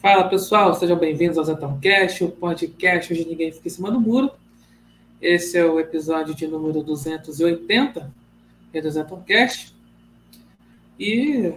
[0.00, 4.30] Fala pessoal, sejam bem-vindos ao Zetãocast, o podcast onde ninguém fica em cima do muro.
[5.20, 8.10] Esse é o episódio de número 280
[8.82, 9.76] do Zetãocast.
[10.98, 11.52] E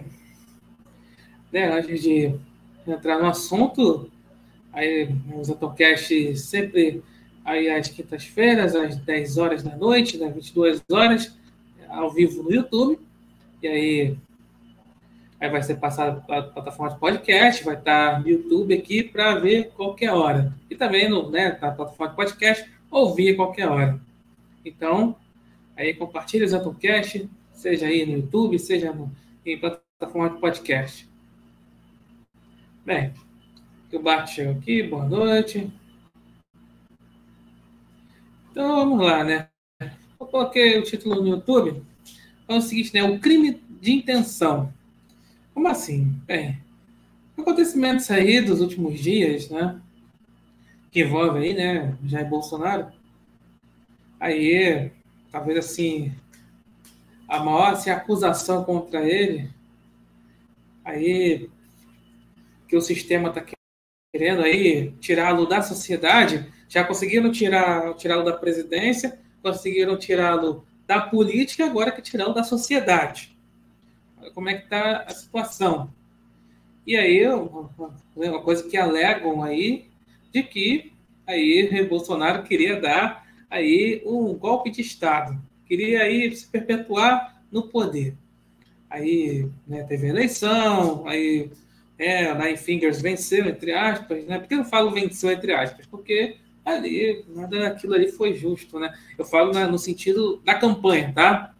[1.50, 2.34] né, antes de
[2.86, 4.10] entrar no assunto,
[4.74, 7.02] aí o Zetãocast sempre
[7.46, 11.34] aí às quintas-feiras, às 10 horas da noite, às 22 horas,
[11.88, 13.00] ao vivo no YouTube.
[13.62, 14.18] E aí
[15.44, 19.34] Aí vai ser passado para a plataforma de podcast, vai estar no YouTube aqui para
[19.34, 20.50] ver qualquer hora.
[20.70, 24.00] E também no, né, na plataforma de podcast, ouvir qualquer hora.
[24.64, 25.14] Então,
[25.76, 29.14] aí compartilhe o Zetocast, seja aí no YouTube, seja no,
[29.44, 31.06] em plataforma de podcast.
[32.82, 33.12] Bem,
[33.92, 35.70] o Bart chegou aqui, boa noite.
[38.50, 39.48] Então vamos lá, né?
[40.18, 41.82] Eu coloquei o título no YouTube.
[42.48, 43.04] É o seguinte, né?
[43.04, 44.72] O crime de intenção.
[45.54, 46.20] Como assim?
[46.26, 46.58] Bem,
[47.38, 49.80] acontecimentos aí dos últimos dias, né?
[50.90, 51.96] Que envolve aí, né?
[52.04, 52.88] Jair Bolsonaro.
[54.18, 54.90] Aí,
[55.30, 56.12] talvez assim,
[57.28, 59.48] a maior assim, acusação contra ele,
[60.84, 61.48] aí
[62.66, 63.44] que o sistema está
[64.12, 71.64] querendo aí tirá-lo da sociedade, já conseguiram tirar tirá-lo da presidência, conseguiram tirá-lo da política,
[71.64, 73.33] agora que tirá-lo da sociedade
[74.32, 75.90] como é que está a situação.
[76.86, 79.86] E aí, uma coisa que alegam aí,
[80.32, 80.92] de que
[81.26, 88.14] aí Bolsonaro queria dar aí um golpe de Estado, queria aí se perpetuar no poder.
[88.90, 91.50] Aí né, teve eleição, aí
[91.98, 94.38] é, Nine Fingers venceu, entre aspas, né?
[94.38, 95.86] Por que eu falo venceu, entre aspas?
[95.86, 98.92] Porque ali, nada daquilo ali foi justo, né?
[99.18, 101.54] Eu falo no sentido da campanha, tá?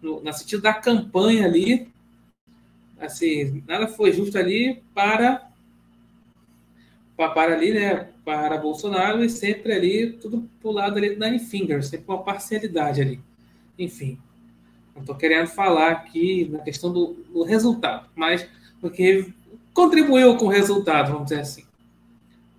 [0.00, 1.88] No, no sentido da campanha ali,
[3.00, 5.48] assim, nada foi justo ali para
[7.16, 11.88] para ali, né, para Bolsonaro e sempre ali tudo pro lado ali do Nine Fingers,
[11.88, 13.20] sempre uma parcialidade ali.
[13.76, 14.20] Enfim,
[14.94, 18.48] não estou querendo falar aqui na questão do, do, resultado, mas
[18.80, 19.32] porque
[19.74, 21.64] contribuiu com o resultado, vamos dizer assim.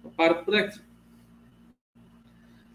[0.03, 0.79] Eu paro por aqui.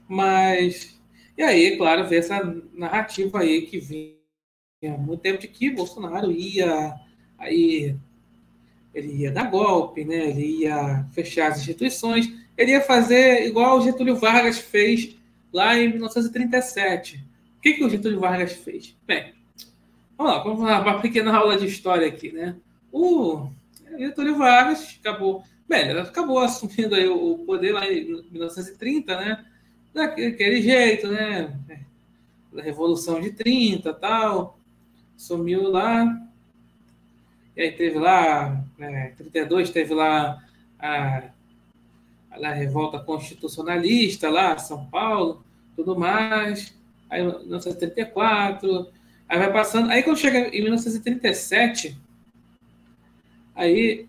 [0.09, 0.99] Mas,
[1.37, 4.15] e aí, claro, ver essa narrativa aí que vinha
[4.94, 6.94] há muito tempo de que Bolsonaro ia
[7.44, 7.97] aí
[8.94, 10.31] ele ia dar golpe, né?
[10.31, 15.16] ele ia fechar as instituições, ele ia fazer igual o Getúlio Vargas fez
[15.53, 17.16] lá em 1937.
[17.56, 18.97] O que, que o Getúlio Vargas fez?
[19.06, 19.34] Bem,
[20.16, 22.56] vamos lá, vamos lá, uma pequena aula de história aqui, né?
[22.93, 23.49] O
[23.99, 29.44] Getúlio Vargas acabou, bem, acabou assumindo aí o poder lá em 1930, né?
[29.93, 31.59] Daquele jeito, né?
[32.53, 34.59] Da Revolução de 30 tal,
[35.16, 36.06] sumiu lá,
[37.56, 40.42] e aí teve lá, né, 32, teve lá
[40.78, 41.22] a,
[42.31, 45.44] a, revolta constitucionalista lá, São Paulo,
[45.76, 46.75] tudo mais.
[47.09, 48.88] Aí 1934,
[49.28, 49.91] aí vai passando.
[49.91, 51.97] Aí quando chega em 1937,
[53.54, 54.09] aí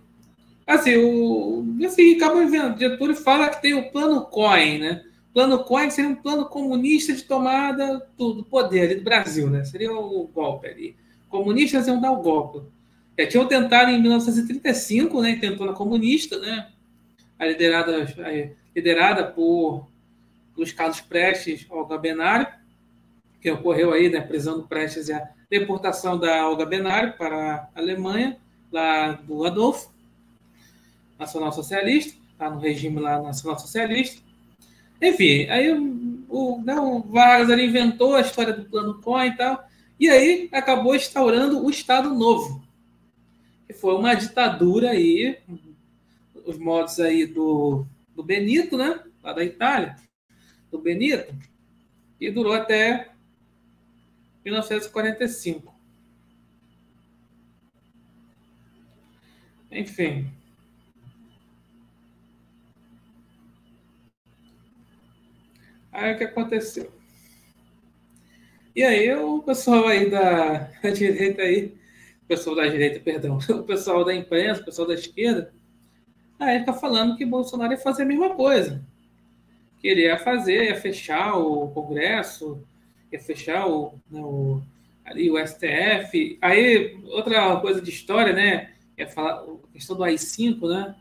[0.66, 5.04] assim, o assim, acaba vendo, Getúlio fala que tem o plano Cohen, né?
[5.32, 9.66] Plano Cohen seria um plano comunista de tomada do, do poder do Brasil, né?
[9.66, 10.96] Seria o golpe ali.
[11.30, 12.62] Comunistas iam dar o golpe.
[13.18, 16.70] É, tinham tentado em 1935, né, intentona comunista, né,
[17.40, 19.88] a liderada, a, liderada por
[20.58, 22.48] Luiz Carlos Prestes Olga Benário,
[23.42, 27.80] que ocorreu aí, né, prisão do Prestes e a deportação da Olga Benário para a
[27.80, 28.38] Alemanha,
[28.72, 29.94] lá do Adolfo,
[31.18, 34.22] nacional socialista, tá no regime lá nacional socialista.
[35.02, 35.72] Enfim, aí
[36.28, 39.68] o, né, o Vargas inventou a história do plano Cohen e tal,
[40.00, 42.65] e aí acabou instaurando o Estado Novo,
[43.76, 45.40] foi uma ditadura aí,
[46.46, 49.04] os modos aí do, do Benito, né?
[49.24, 49.96] Lá da Itália,
[50.72, 51.34] do Benito,
[52.20, 53.10] e durou até
[54.44, 55.74] 1945.
[59.72, 60.32] Enfim.
[65.92, 66.92] Aí o que aconteceu?
[68.76, 71.74] E aí o pessoal aí da, da direita aí
[72.26, 75.54] o pessoal da direita, perdão, o pessoal da imprensa, o pessoal da esquerda,
[76.40, 78.84] aí fica falando que Bolsonaro ia fazer a mesma coisa.
[79.80, 82.60] Que ele ia fazer, ia fechar o Congresso,
[83.12, 84.62] ia fechar o, né, o,
[85.06, 86.38] ali, o STF.
[86.42, 88.72] Aí, outra coisa de história, né?
[88.98, 90.96] Ia falar a questão do AI-5, né?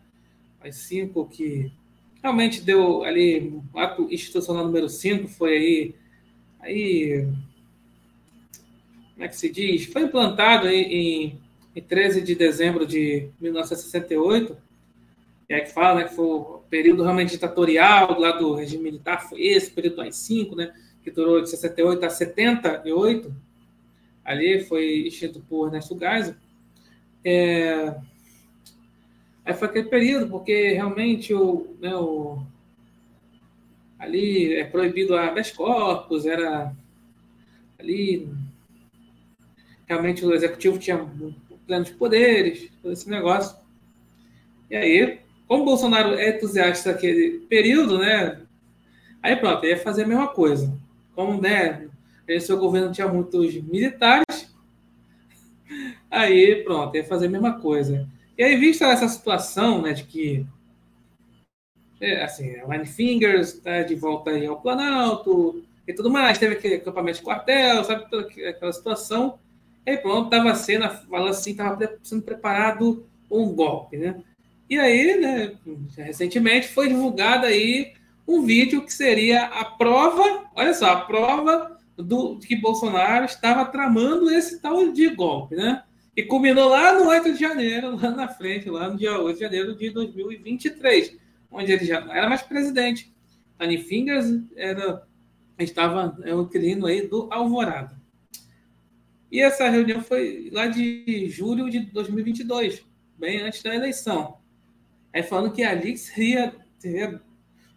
[0.60, 1.72] AI-5 que
[2.22, 5.94] realmente deu ali, o ato institucional número 5 foi aí,
[6.60, 7.28] aí
[9.14, 9.86] como é que se diz?
[9.86, 11.40] Foi implantado em,
[11.74, 14.56] em 13 de dezembro de 1968,
[15.48, 19.42] é que fala né, que foi o período realmente ditatorial lá do regime militar, foi
[19.42, 23.34] esse, período do AI-5, né, que durou de 68 a 78,
[24.24, 26.34] ali foi extinto por Ernesto Geisel.
[27.24, 27.94] É,
[29.44, 32.42] aí foi aquele período, porque realmente o, né, o,
[33.98, 36.74] ali é proibido a habeas corpus, era
[37.78, 38.28] ali
[39.86, 41.06] realmente o executivo tinha
[41.66, 43.56] plenos poderes, todo esse negócio.
[44.70, 48.40] E aí, como Bolsonaro é entusiasta daquele período, né?
[49.22, 50.76] Aí pronto, ia fazer a mesma coisa.
[51.14, 51.88] Como, né?
[52.40, 54.54] Seu governo tinha muitos militares,
[56.10, 58.08] aí pronto, ia fazer a mesma coisa.
[58.36, 60.44] E aí, vista essa situação, né, de que
[62.00, 66.54] é, assim, a Line Fingers está de volta aí ao Planalto e tudo mais, teve
[66.54, 68.04] aquele acampamento de quartel, sabe,
[68.46, 69.38] aquela situação.
[69.86, 74.22] Aí pronto, estava sendo, falando assim, estava sendo preparado um golpe, né?
[74.68, 75.52] E aí, né,
[75.96, 77.92] recentemente foi divulgado aí
[78.26, 84.30] um vídeo que seria a prova, olha só, a prova do que Bolsonaro estava tramando
[84.30, 85.82] esse tal de golpe, né?
[86.16, 89.42] E culminou lá no 8 de janeiro, lá na frente, lá no dia 8 de
[89.44, 91.16] janeiro de 2023,
[91.50, 93.12] onde ele já não era mais presidente.
[93.58, 94.26] Tony Fingers
[94.56, 95.06] era,
[95.58, 98.03] estava é, o inquilino aí do Alvorada.
[99.34, 102.86] E essa reunião foi lá de julho de 2022,
[103.18, 104.38] bem antes da eleição.
[105.12, 107.20] Aí falando que ali seria, seria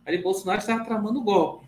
[0.06, 1.66] ali Bolsonaro estava tramando o golpe.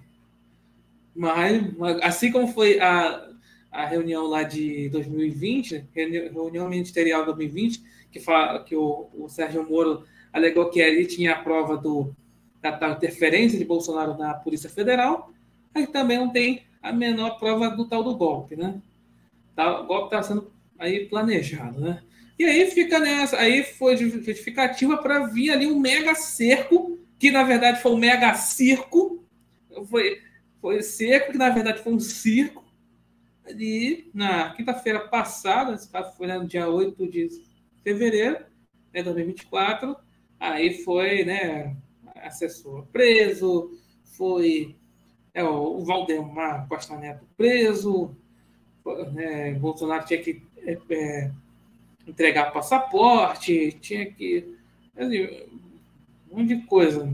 [1.16, 1.64] Mas,
[2.04, 3.32] assim como foi a,
[3.72, 9.68] a reunião lá de 2020, reunião ministerial de 2020, que, fala, que o, o Sérgio
[9.68, 12.16] Moro alegou que ali tinha a prova do,
[12.62, 15.34] da, da interferência de Bolsonaro na Polícia Federal,
[15.74, 18.80] aí também não tem a menor prova do tal do golpe, né?
[19.60, 22.02] Tá, o golpe está sendo aí planejado, né?
[22.40, 27.44] E aí fica nessa, aí foi justificativa para vir ali um mega cerco, que na
[27.44, 29.22] verdade foi um mega circo,
[29.90, 30.22] foi,
[30.62, 32.64] foi cerco, que na verdade foi um circo,
[33.46, 37.28] ali na quinta-feira passada, esse caso foi no dia 8 de
[37.84, 38.38] fevereiro
[38.94, 39.94] de 2024,
[40.40, 41.76] aí foi, né,
[42.16, 43.78] assessor preso,
[44.16, 44.78] foi
[45.34, 48.16] é, o Valdemar Costa Neto preso,
[49.12, 51.32] né, Bolsonaro tinha que é, é,
[52.08, 54.56] entregar passaporte, tinha que.
[54.98, 55.26] Assim,
[56.32, 57.12] um monte de coisa.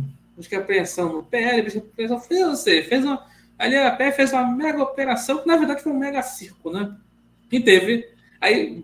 [0.49, 3.25] Que apreensão no PL, fez, você, fez uma.
[3.57, 6.95] Ali a pé fez uma mega operação, que na verdade foi um mega circo, né?
[7.49, 8.09] E teve.
[8.41, 8.83] Aí,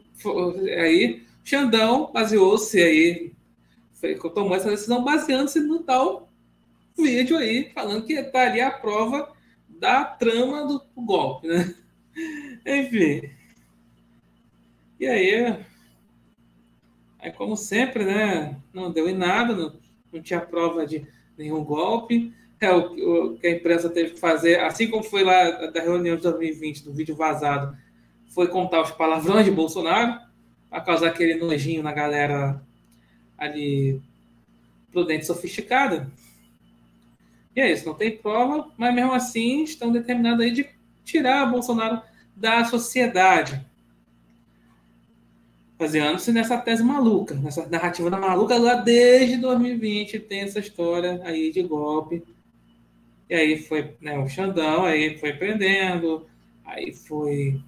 [0.80, 3.34] aí Xandão baseou-se aí,
[4.34, 6.30] tomou essa decisão baseando-se no tal
[6.98, 9.34] vídeo aí, falando que está ali a prova
[9.68, 11.76] da trama do golpe, né?
[12.66, 13.30] Enfim.
[15.00, 15.66] E aí,
[17.22, 19.74] Aí, como sempre, né, não deu em nada, não,
[20.12, 21.06] não tinha prova de
[21.38, 22.34] nenhum golpe.
[22.60, 26.16] É o, o, que a imprensa teve que fazer, assim como foi lá da reunião
[26.16, 27.78] de 2020, do vídeo vazado,
[28.30, 30.19] foi contar os palavrões de Bolsonaro,
[30.69, 32.62] para causar aquele nojinho na galera
[33.38, 34.02] ali
[34.92, 36.10] prudente sofisticada.
[37.56, 40.69] E é isso, não tem prova, mas mesmo assim estão determinados aí de
[41.03, 42.01] tirar Bolsonaro
[42.36, 43.65] da sociedade
[45.81, 51.52] baseando-se nessa tese maluca, nessa narrativa da maluca lá desde 2020 tem essa história aí
[51.52, 52.23] de golpe.
[53.28, 56.28] E aí foi né, o Xandão, aí foi prendendo,
[56.64, 57.59] aí foi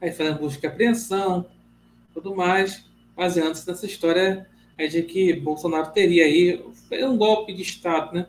[0.00, 1.46] aí fazendo busca e apreensão,
[2.12, 6.60] tudo mais, baseando-se nessa história aí de que Bolsonaro teria aí
[7.04, 8.26] um golpe de Estado, né?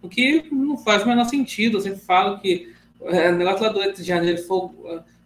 [0.00, 1.76] O que não faz o menor sentido.
[1.76, 4.68] Eu sempre falo que é, o negócio lá do 8 de janeiro foi,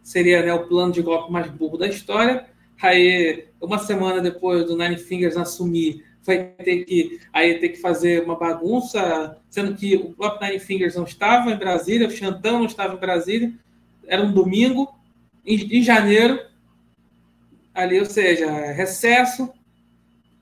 [0.02, 2.46] seria né, o plano de golpe mais burro da história
[2.84, 8.22] Aí, uma semana depois do Nine Fingers assumir, vai ter que aí ter que fazer
[8.22, 12.66] uma bagunça, sendo que o próprio Nine Fingers não estava em Brasília, o Xandão não
[12.66, 13.52] estava em Brasília,
[14.06, 14.94] era um domingo,
[15.46, 16.38] em, em janeiro,
[17.72, 19.50] ali, ou seja, recesso,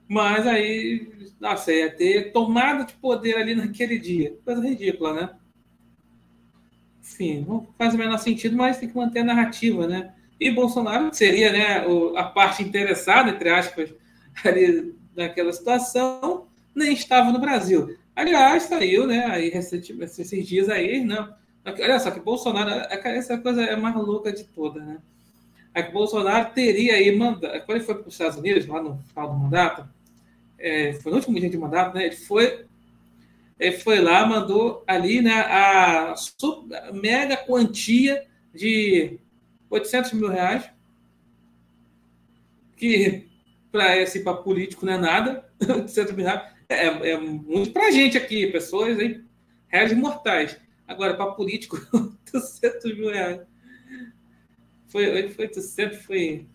[0.09, 1.09] mas aí,
[1.41, 4.37] nossa, ia ter tomada de poder ali naquele dia.
[4.45, 5.31] Coisa ridícula, né?
[7.13, 10.15] Enfim, não faz o menor sentido, mas tem que manter a narrativa, né?
[10.41, 11.85] E Bolsonaro seria né,
[12.17, 13.93] a parte interessada, entre aspas,
[14.45, 17.97] ali naquela situação, nem estava no Brasil.
[18.17, 21.29] Aliás, saiu, né, aí recentemente, esses dias aí, né,
[21.65, 24.99] olha só que Bolsonaro, essa coisa é mais louca de toda, né?
[25.75, 28.99] É que Bolsonaro teria aí mandado, quando ele foi para os Estados Unidos, lá no
[28.99, 29.89] final do mandato,
[30.59, 32.67] é, foi no último dia de mandato, né, ele foi,
[33.59, 36.15] ele foi lá, mandou ali, né, a,
[36.93, 39.19] mega quantia de
[39.71, 40.71] 800 mil reais,
[42.77, 43.29] que
[43.71, 45.49] para esse para político não é nada.
[45.63, 49.23] 800 mil reais é, é muito para gente aqui, pessoas aí,
[49.69, 50.59] reais mortais.
[50.87, 51.77] Agora, para político,
[52.35, 53.41] 800 mil reais.
[54.89, 56.47] Foi, foi 800, foi.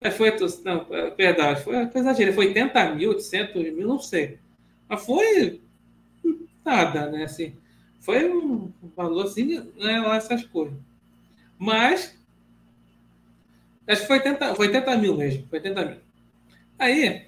[0.00, 0.30] É, foi,
[0.64, 4.38] não, é verdade, foi, exagerado, foi 80 mil, 800 mil, não sei.
[4.86, 5.63] Mas foi
[6.64, 7.24] nada, né?
[7.24, 7.54] Assim,
[8.00, 9.44] foi um valor assim,
[9.76, 10.78] né, essas coisas.
[11.58, 12.18] Mas,
[13.86, 15.98] acho que foi 80, foi 80 mil mesmo, foi 80 mil.
[16.78, 17.26] Aí,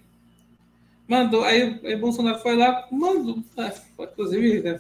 [1.09, 4.79] mandou, aí, aí Bolsonaro foi lá, mandou, ah, inclusive, né,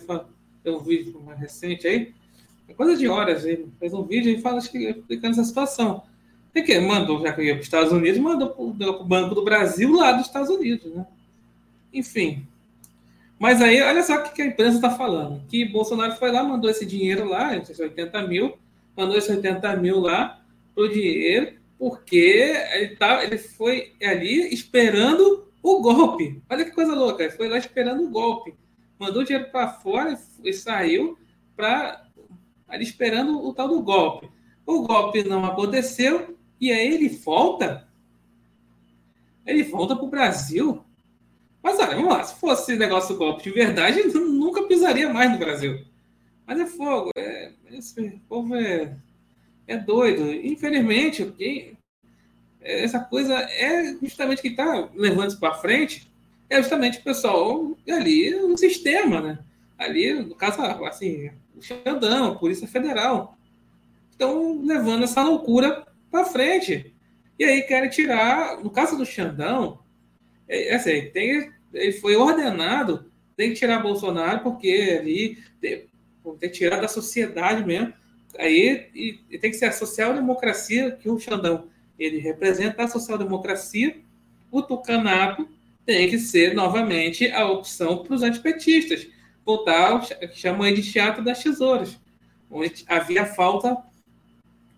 [0.62, 2.12] tem um vídeo mais recente aí,
[2.68, 6.02] é coisa de horas, ele fez um vídeo e fala explicando essa situação.
[6.54, 9.44] E que mandou, já que ia para os Estados Unidos, mandou para o Banco do
[9.44, 11.06] Brasil lá dos Estados Unidos, né?
[11.92, 12.46] Enfim.
[13.38, 15.42] Mas aí, olha só o que a imprensa está falando.
[15.46, 18.58] Que Bolsonaro foi lá, mandou esse dinheiro lá, esses 80 mil,
[18.96, 20.42] mandou esses 80 mil lá
[20.74, 26.42] pro dinheiro, porque ele, tá, ele foi ali esperando o golpe.
[26.48, 28.54] Olha que coisa louca, ele foi lá esperando o golpe.
[28.98, 31.18] Mandou o dinheiro para fora e saiu
[31.54, 32.06] para
[32.68, 34.28] ali esperando o tal do golpe.
[34.64, 37.86] O golpe não aconteceu e aí ele volta.
[39.44, 40.84] Ele volta para o Brasil.
[41.66, 45.84] Mas olha, vamos lá, se fosse negócio golpe de verdade, nunca pisaria mais no Brasil.
[46.46, 48.96] Mas é fogo, é, esse povo é,
[49.66, 50.32] é doido.
[50.32, 51.34] Infelizmente,
[52.60, 56.08] essa coisa é justamente que está levando isso para frente,
[56.48, 59.38] é justamente o pessoal ali no sistema, né?
[59.76, 63.36] Ali, no caso, assim, o Xandão, a Polícia Federal,
[64.08, 66.94] estão levando essa loucura para frente.
[67.36, 69.80] E aí querem tirar, no caso do Xandão,
[70.48, 75.86] é, é, assim, tem, ele foi ordenado, tem que tirar Bolsonaro, porque ali tem,
[76.38, 77.92] tem que tirar da sociedade mesmo.
[78.38, 81.68] Aí e, e tem que ser a social-democracia que o Xandão
[81.98, 83.96] ele representa a social-democracia.
[84.50, 85.48] O tucanato
[85.84, 89.06] tem que ser novamente a opção para os antipetistas.
[89.44, 91.96] Voltar que chamam de teatro das tesouras,
[92.50, 93.76] onde havia falta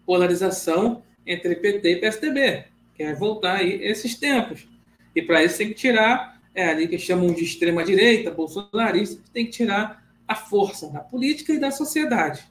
[0.05, 2.64] polarização entre PT e PSDB.
[2.95, 4.69] Quer voltar aí esses tempos.
[5.14, 9.52] E para isso tem que tirar, é ali que chamam de extrema-direita, bolsonarista, tem que
[9.52, 12.44] tirar a força da política e da sociedade.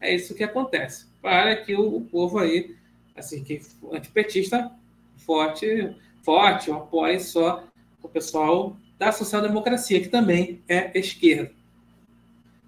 [0.00, 1.06] É isso que acontece.
[1.22, 2.74] Para que o, povo aí
[3.14, 3.62] assim, que
[3.92, 4.72] antipetista
[5.18, 7.64] forte, forte, apoie só
[8.02, 11.52] o pessoal da social-democracia, que também é esquerda.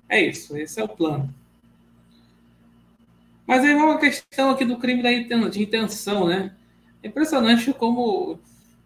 [0.08, 1.34] É isso, esse é o plano.
[3.44, 5.02] Mas aí uma questão aqui do crime
[5.50, 6.54] de intenção, né?
[7.02, 8.38] É impressionante como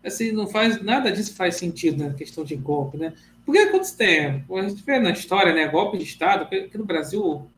[0.05, 3.13] assim, não faz nada disso faz sentido na questão de golpe, né?
[3.45, 7.49] Porque tem, a gente vê na história, né, golpe de Estado, aqui no Brasil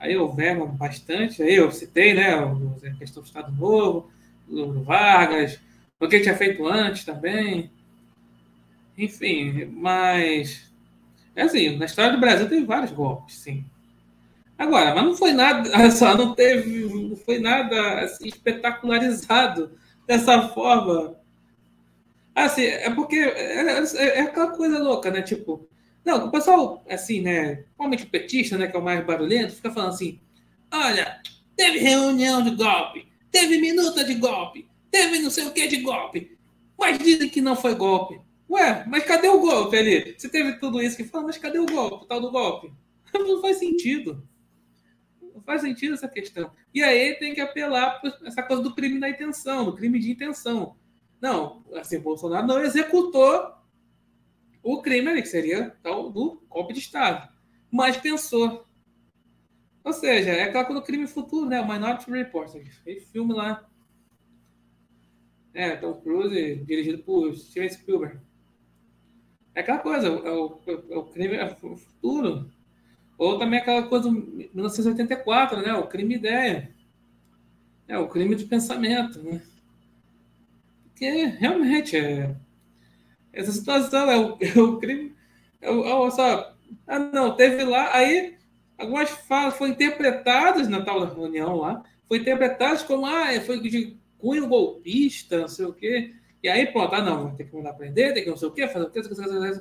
[0.00, 4.10] Aí houveram bastante, aí eu citei, né, a questão do Estado Novo,
[4.46, 5.58] do Vargas,
[5.98, 7.70] o que tinha feito antes também.
[8.96, 10.70] Enfim, mas.
[11.34, 13.64] É assim, na história do Brasil teve vários golpes, sim.
[14.56, 19.72] Agora, mas não foi nada, só não teve, não foi nada assim, espetacularizado
[20.06, 21.16] dessa forma.
[22.44, 25.22] Assim, é porque é, é, é aquela coisa louca, né?
[25.22, 25.68] Tipo,
[26.04, 29.70] não, o pessoal, assim, né, principalmente o petista, né, que é o mais barulhento, fica
[29.70, 30.20] falando assim:
[30.72, 31.20] olha,
[31.56, 36.38] teve reunião de golpe, teve minuta de golpe, teve não sei o que de golpe,
[36.78, 38.20] mas dizem que não foi golpe.
[38.48, 40.14] Ué, mas cadê o golpe ali?
[40.16, 42.72] Você teve tudo isso que fala, mas cadê o golpe, o tal do golpe?
[43.12, 44.26] Não faz sentido.
[45.20, 46.50] Não faz sentido essa questão.
[46.72, 50.10] E aí tem que apelar para essa coisa do crime da intenção, do crime de
[50.10, 50.76] intenção.
[51.20, 53.54] Não, assim, Bolsonaro não executou
[54.62, 57.28] o crime ali, que seria tal do golpe de Estado.
[57.70, 58.66] Mas pensou.
[59.82, 61.60] Ou seja, é aquela coisa do crime futuro, né?
[61.60, 62.50] O Minority Report.
[62.84, 63.66] Fez filme lá.
[65.54, 68.20] É, Tom Cruise, dirigido por Steven Spielberg.
[69.54, 72.50] É aquela coisa, é o, é o crime é o futuro.
[73.16, 75.72] Ou também aquela coisa do 1984, né?
[75.74, 76.72] O crime ideia.
[77.88, 79.42] É o crime de pensamento, né?
[80.98, 82.34] Porque realmente é
[83.32, 85.14] essa situação é o, é o crime.
[85.60, 86.52] É o, é só,
[86.88, 88.36] ah, não, teve lá, aí
[88.76, 93.96] algumas falas foram interpretadas na tal reunião lá, foi interpretadas como, ah, é, foi de
[94.18, 96.14] cunho golpista, não sei o quê.
[96.42, 98.66] E aí, pronto, ah, não, tem que mandar prender, tem que não sei o quê,
[98.66, 99.00] fazer o quê,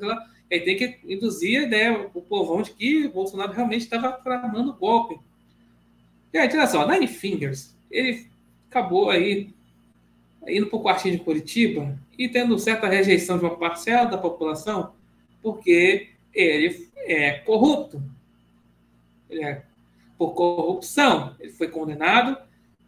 [0.01, 0.27] lá.
[0.51, 5.19] Aí tem que induzir a ideia, o povão, de que Bolsonaro realmente estava tramando golpe.
[6.33, 8.27] E aí, olha só, Nine Fingers, ele
[8.69, 9.53] acabou aí
[10.47, 14.93] indo para o quartinho de Curitiba e tendo certa rejeição de uma parcela da população,
[15.41, 18.01] porque ele é corrupto.
[19.29, 19.63] Ele é
[20.17, 21.35] por corrupção.
[21.39, 22.37] Ele foi condenado,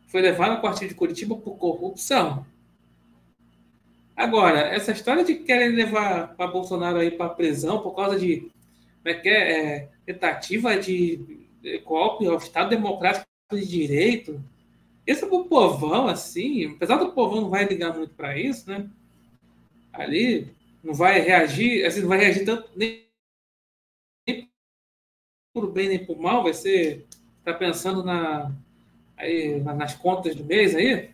[0.08, 2.46] foi levado ao quartinho de Curitiba por corrupção.
[4.16, 8.52] Agora, essa história de querer levar para Bolsonaro aí para prisão por causa de
[9.06, 11.48] é que é, é, tentativa de
[11.86, 14.44] golpe ao Estado Democrático de Direito,
[15.12, 18.90] é para o povão, assim, apesar do povão não vai ligar muito para isso, né?
[19.92, 23.08] Ali não vai reagir, assim, não vai reagir tanto nem,
[24.28, 24.50] nem
[25.54, 27.08] por bem nem por mal, vai ser
[27.44, 28.52] tá pensando na
[29.18, 31.10] aí, nas contas do mês aí,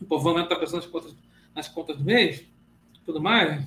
[0.00, 1.14] o povão está pensando nas contas,
[1.54, 2.44] nas contas do mês,
[3.04, 3.60] tudo mais,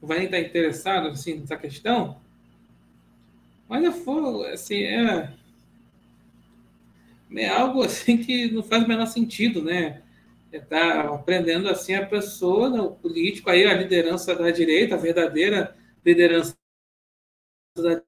[0.00, 2.20] não vai nem estar tá interessado assim, nessa questão.
[3.68, 5.32] Mas é fogo, assim, é,
[7.36, 10.02] é algo assim que não faz o menor sentido, né?
[10.52, 14.98] Está é aprendendo assim a pessoa, né, o político, aí a liderança da direita, a
[14.98, 16.56] verdadeira liderança
[17.76, 18.02] da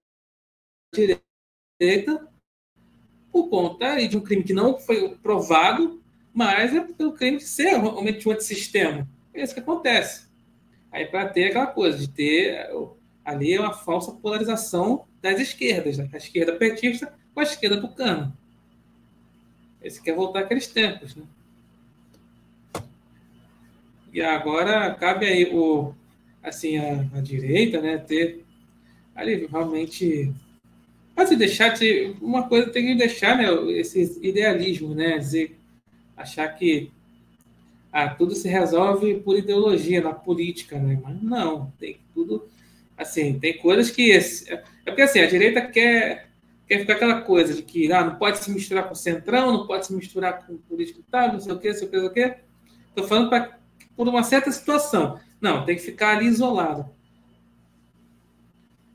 [0.94, 2.28] direita,
[3.32, 6.00] por conta de um crime que não foi provado,
[6.32, 9.08] mas é pelo crime de ser realmente um antissistema.
[9.34, 10.28] É isso que acontece.
[10.92, 12.70] Aí para ter aquela coisa de ter
[13.24, 16.08] ali uma falsa polarização das esquerdas, né?
[16.12, 18.36] a esquerda petista com a esquerda tucana.
[19.86, 21.24] Esse quer voltar aqueles tempos, né?
[24.12, 25.94] E agora cabe aí o
[26.42, 28.44] assim a, a direita, né, ter
[29.14, 30.32] ali realmente
[31.16, 32.14] Pode deixar de.
[32.20, 33.46] Uma coisa tem que deixar, né?
[33.72, 35.16] Esse idealismo, né?
[35.16, 35.58] Dizer,
[36.14, 36.90] achar que
[37.90, 41.00] ah, tudo se resolve por ideologia, na política, né?
[41.02, 42.46] Mas não, tem tudo.
[42.98, 44.12] Assim, tem coisas que.
[44.12, 46.25] É porque assim, a direita quer,
[46.66, 49.66] quer ficar aquela coisa de que ah, não pode se misturar com o centrão, não
[49.66, 51.96] pode se misturar com o político tal, não sei o quê, não sei o quê,
[51.96, 52.36] não sei o quê.
[52.88, 53.58] Estou falando pra,
[53.96, 55.18] por uma certa situação.
[55.40, 56.90] Não, tem que ficar ali isolado.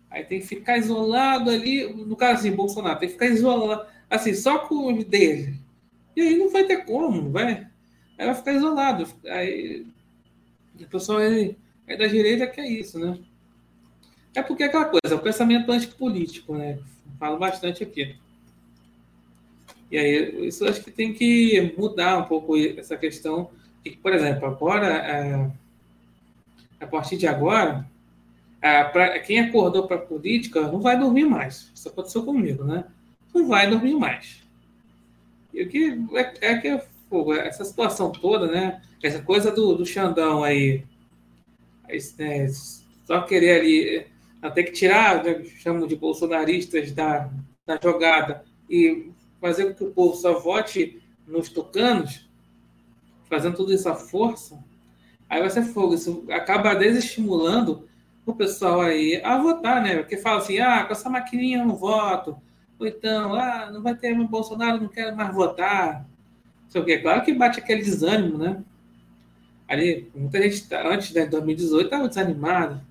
[0.10, 4.34] Aí tem que ficar isolado ali, no caso assim, Bolsonaro, tem que ficar isolado, assim,
[4.34, 5.56] só com o dele.
[6.14, 7.68] E aí não vai ter como, vai?
[8.18, 9.08] Aí vai ficar isolado.
[9.26, 9.88] Aí
[10.78, 11.56] o pessoal aí,
[11.88, 13.18] aí da direita que é isso, né?
[14.36, 16.80] É porque é aquela coisa, é o pensamento antipolítico, né?
[17.22, 18.16] Falo bastante aqui.
[19.92, 23.52] E aí, isso acho que tem que mudar um pouco essa questão.
[23.84, 25.52] De que, por exemplo, agora, é,
[26.80, 27.88] a partir de agora,
[28.60, 31.72] ah, pra, quem acordou para a política não vai dormir mais.
[31.76, 32.86] Isso aconteceu comigo, né?
[33.32, 34.42] Não vai dormir mais.
[35.54, 38.82] E o que é, é que é fogo, essa situação toda, né?
[39.04, 40.84] Essa coisa do, do Xandão aí,
[42.18, 42.48] né,
[43.06, 44.08] só querer ali,
[44.42, 47.30] até que tirar, né, chamam de bolsonaristas da,
[47.66, 52.30] da jogada e fazer com que o povo só vote nos tucanos,
[53.30, 54.62] fazendo tudo isso à força,
[55.30, 55.94] aí vai ser fogo.
[55.94, 57.88] Isso acaba desestimulando
[58.26, 59.98] o pessoal aí a votar, né?
[59.98, 62.38] Porque fala assim, ah, com essa maquininha eu não voto.
[62.78, 66.06] Ou então, ah, não vai ter Bolsonaro, não quero mais votar.
[66.64, 66.98] Não sei o quê.
[66.98, 68.62] Claro que bate aquele desânimo, né?
[69.68, 72.84] Ali, muita gente, tá, antes de 2018, estava desanimada.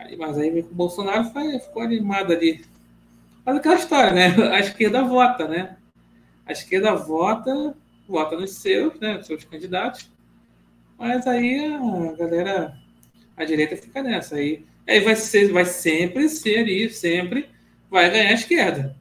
[0.00, 2.64] Aí, mas aí o Bolsonaro foi, ficou animado ali.
[3.44, 4.28] Mas aquela história, né?
[4.50, 5.76] A esquerda vota, né?
[6.46, 7.76] A esquerda vota,
[8.08, 9.18] vota nos seus, né?
[9.18, 10.10] Nos seus candidatos.
[10.98, 12.78] Mas aí a galera
[13.36, 14.36] a direita fica nessa.
[14.36, 17.48] Aí, aí vai, ser, vai sempre ser isso, sempre
[17.90, 18.96] vai ganhar a esquerda.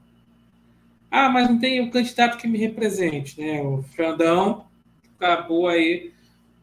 [1.10, 3.62] Ah, mas não tem o candidato que me represente, né?
[3.62, 4.68] O Xandão
[5.18, 6.12] acabou aí,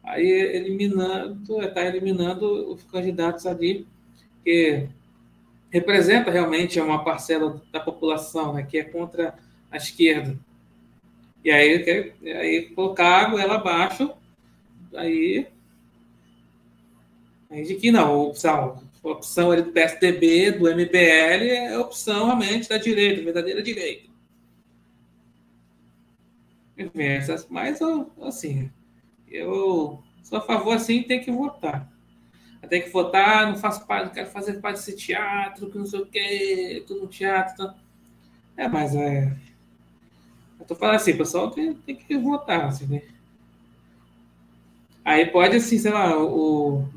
[0.03, 3.87] aí eliminando, está eliminando os candidatos ali
[4.47, 4.89] que
[5.71, 8.63] representa realmente uma parcela da população, né?
[8.63, 9.37] Que é contra
[9.69, 10.39] a esquerda.
[11.45, 14.15] E aí, aí colocar ela abaixo,
[14.95, 15.49] aí
[17.51, 22.69] de que não, a opção, opção ali do PSDB, do MBL, é a opção realmente
[22.69, 24.09] da direita, verdadeira direita.
[27.49, 27.81] Mas,
[28.23, 28.71] assim,
[29.29, 31.96] eu sou a favor, assim, tem que votar.
[32.69, 36.01] Tem que votar, não faço parte, não quero fazer parte desse teatro, que não sei
[36.01, 37.57] o quê, tudo no teatro.
[37.57, 37.75] Tá?
[38.57, 39.37] É, mas é.
[40.59, 43.03] Eu tô falando assim, pessoal tem, tem que votar, assim, né?
[45.05, 46.91] Aí pode, assim, sei lá, o, o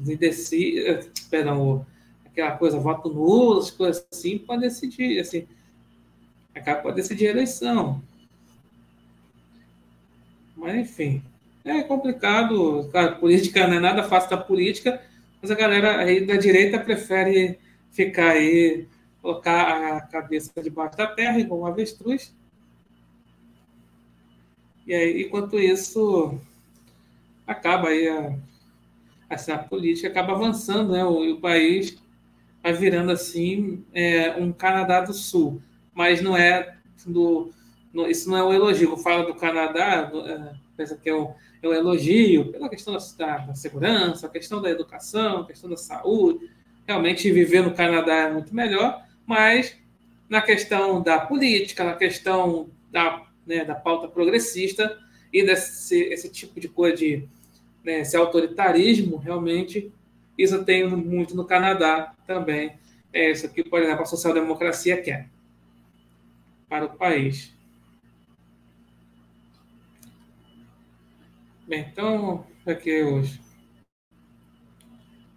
[1.29, 1.85] perdão, o,
[2.25, 5.47] aquela coisa, voto nulo, as coisas assim, pode decidir, assim,
[6.55, 8.01] acaba pode decidir a eleição.
[10.55, 11.21] Mas, enfim,
[11.63, 12.89] é complicado.
[12.91, 15.01] Claro, política não é nada fácil da política,
[15.41, 17.59] mas a galera aí da direita prefere
[17.91, 18.87] ficar aí,
[19.21, 22.35] colocar a cabeça debaixo da terra, igual um avestruz.
[24.85, 26.39] E aí, enquanto isso,
[27.45, 28.35] acaba aí a,
[29.29, 31.05] assim, a política acaba avançando, né?
[31.05, 31.97] O, o país
[32.61, 35.61] vai virando assim é, um Canadá do Sul,
[35.93, 36.75] mas não é
[37.05, 37.51] do
[38.09, 38.91] isso não é um elogio.
[38.91, 43.37] Eu falo do Canadá, é, pensa que é um, é um elogio pela questão da,
[43.39, 46.49] da segurança, a questão da educação, a questão da saúde.
[46.87, 49.77] Realmente viver no Canadá é muito melhor, mas
[50.27, 54.97] na questão da política, na questão da, né, da pauta progressista
[55.33, 57.27] e desse esse tipo de coisa de
[57.83, 59.91] né, esse autoritarismo, realmente,
[60.37, 62.77] isso tem muito no Canadá também.
[63.11, 65.27] É isso que, por exemplo, a social-democracia quer
[66.67, 67.51] para o país.
[71.69, 73.39] Bem, então, aqui hoje.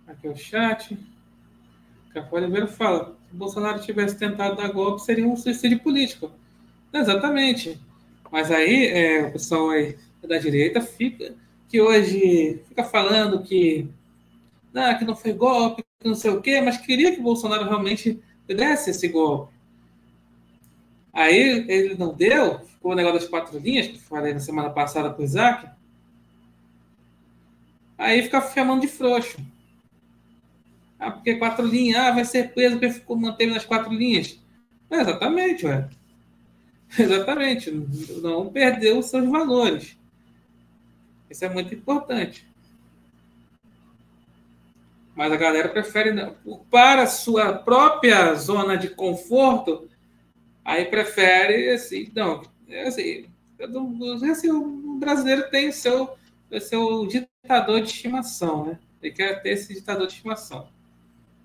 [0.07, 0.99] Aqui é o chat.
[2.15, 6.33] Café Oliveira fala: se Bolsonaro tivesse tentado dar golpe, seria um suicídio político.
[6.91, 7.79] Exatamente.
[8.31, 11.35] Mas aí é, o pessoal aí da direita fica
[11.69, 13.91] que hoje fica falando que,
[14.73, 18.23] não, que não foi golpe, que não sei o quê, mas queria que Bolsonaro realmente
[18.47, 19.53] desse esse golpe.
[21.13, 25.11] Aí ele não deu, ficou o negócio das quatro linhas, que falei na semana passada
[25.11, 25.82] para o Isaac.
[28.03, 29.39] Aí fica chamando de frouxo.
[30.99, 34.41] Ah, porque quatro linhas, ah, vai ser preso porque ficou manteve nas quatro linhas.
[34.91, 35.89] É, exatamente, ué.
[36.99, 37.71] Exatamente.
[38.21, 39.97] Não perdeu os seus valores.
[41.31, 42.45] Isso é muito importante.
[45.15, 46.13] Mas a galera prefere,
[46.73, 49.89] para a sua própria zona de conforto,
[50.65, 53.31] aí prefere, assim, não, é assim,
[54.51, 56.17] o brasileiro tem o seu,
[56.59, 58.79] o seu ditador de estimação, né?
[59.03, 60.69] Ele quer ter esse ditador de estimação.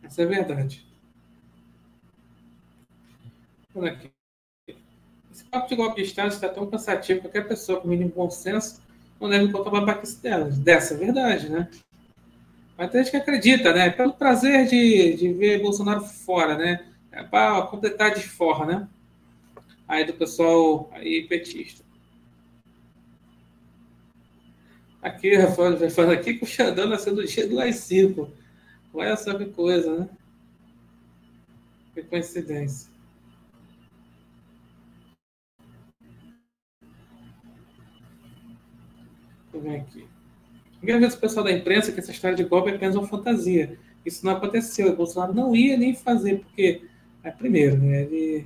[0.04, 0.86] Essa é a verdade.
[3.74, 4.12] Olha aqui.
[5.32, 8.30] Esse papo de golpe de Estado está tão cansativo que qualquer pessoa com mínimo bom
[8.30, 8.82] senso
[9.20, 10.58] não deve contar babaquice delas.
[10.58, 11.70] Dessa é verdade, né?
[12.78, 13.89] Mas tem gente que acredita, né?
[13.89, 16.86] Pelo prazer de, de ver Bolsonaro fora, né?
[17.12, 18.88] É para completar de fora, né?
[19.88, 21.87] Aí do pessoal aí petista.
[25.08, 28.30] Aqui, Rafael, falando aqui que o Xandão nasceu do dia do AI-5.
[28.93, 30.10] Olha só que coisa, né?
[31.93, 32.91] Que coincidência.
[39.50, 40.06] Deixa ver aqui.
[40.82, 43.80] Ninguém vê o pessoal da imprensa que essa história de golpe é apenas uma fantasia.
[44.06, 44.91] Isso não aconteceu.
[44.91, 46.82] O Bolsonaro não ia nem fazer, porque,
[47.24, 48.46] é, primeiro, né, ele,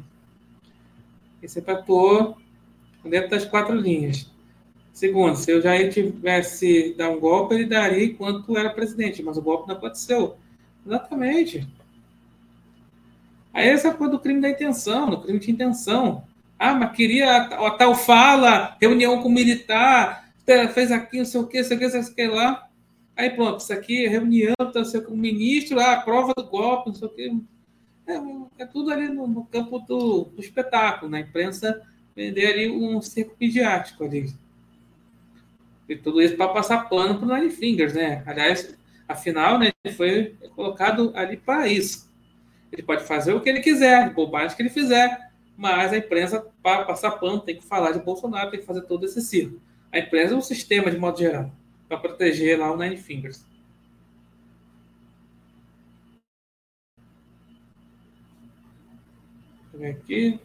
[1.41, 2.38] ele sempre atuou
[3.04, 4.30] dentro das quatro linhas.
[4.93, 9.41] Segundo, se o Jair tivesse dar um golpe, ele daria enquanto era presidente, mas o
[9.41, 10.38] golpe não aconteceu.
[10.86, 11.67] Exatamente.
[13.54, 16.23] Aí essa coisa do crime da intenção, do crime de intenção.
[16.58, 20.30] Ah, mas queria a, tal fala, reunião com militar,
[20.73, 22.67] fez aqui, não sei o que, não sei o que, não sei o que lá.
[23.15, 26.43] Aí pronto, isso aqui é reunião, tá, sei, com o ministro, ah, a prova do
[26.43, 27.41] golpe, não sei o que.
[28.08, 31.82] É, é tudo ali no, no campo do, do, espetáculo, na imprensa
[32.15, 34.34] vender ali um circo midiático ali.
[35.91, 38.23] E tudo isso para passar pano para o Nine Fingers, né?
[38.25, 38.77] Aliás,
[39.10, 42.10] afinal, né, ele foi colocado ali para isso.
[42.71, 46.86] Ele pode fazer o que ele quiser, bobagem que ele fizer, mas a imprensa, para
[46.86, 49.60] passar pano, tem que falar de Bolsonaro, tem que fazer todo esse circo.
[49.91, 51.51] A imprensa é um sistema, de modo geral,
[51.89, 53.45] para proteger lá o Nine Fingers.
[59.73, 60.39] Ver aqui.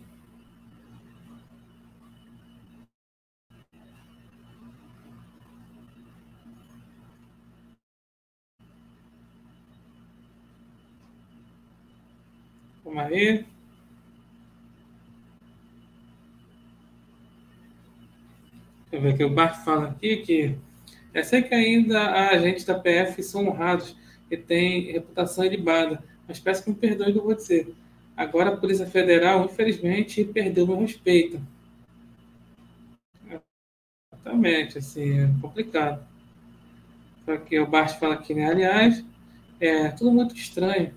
[12.97, 13.45] Vamos aí.
[18.91, 20.57] Deixa eu ver que o Bart fala aqui que
[21.13, 23.95] é sei que ainda a agentes da PF são honrados
[24.31, 27.75] e têm reputação ilibada, mas peço que me perdoe o que eu vou dizer.
[28.17, 31.39] Agora a Polícia Federal, infelizmente, perdeu meu respeito.
[34.11, 36.03] Exatamente, assim, é complicado.
[37.27, 38.51] Só que o Bart fala aqui, né?
[38.51, 39.05] Aliás,
[39.61, 40.95] é tudo muito estranho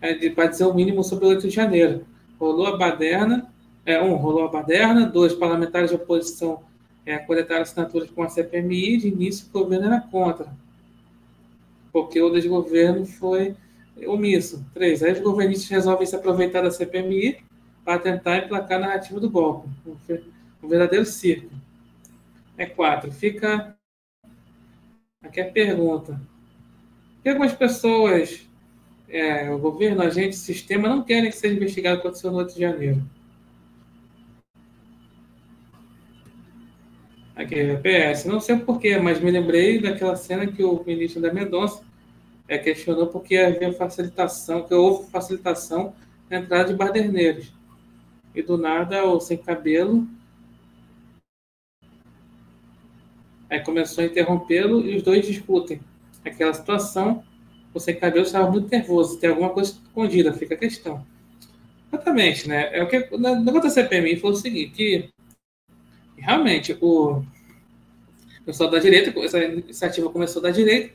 [0.00, 2.06] é, para dizer o mínimo sobre o 8 de janeiro.
[2.38, 3.52] Rolou a baderna,
[3.84, 6.62] é, um, rolou a baderna, dois, parlamentares de oposição
[7.08, 10.52] é, coletaram assinaturas com a CPMI, de início o governo era contra,
[11.90, 13.56] porque o desgoverno foi
[14.06, 14.62] omisso.
[14.74, 17.38] Três, aí os governistas resolvem se aproveitar da CPMI
[17.82, 19.68] para tentar emplacar a narrativa do golpe,
[20.62, 21.50] um verdadeiro circo.
[22.58, 23.74] É quatro, fica
[25.22, 26.12] aqui a pergunta.
[26.12, 28.46] Por que algumas pessoas
[29.08, 32.30] é, o governo, a gente, o sistema não querem que seja investigado o que aconteceu
[32.30, 33.02] no 8 de janeiro.
[37.34, 41.82] Aqui, PS, não sei porquê, mas me lembrei daquela cena que o ministro da Mendonça
[42.48, 45.94] é, questionou porque havia facilitação, que houve facilitação
[46.28, 47.52] na entrada de baderneiros.
[48.34, 50.06] E do nada, o sem cabelo
[53.50, 55.80] Aí começou a interrompê-lo e os dois discutem.
[56.24, 57.24] Aquela situação,
[57.78, 61.04] você cabelo estava muito nervoso, tem alguma coisa escondida, fica a questão.
[61.92, 62.68] Exatamente, né?
[62.72, 65.08] É o que negócio da CPMI foi o seguinte, que
[66.16, 67.22] realmente o
[68.44, 70.94] pessoal da direita, essa iniciativa começou da direita,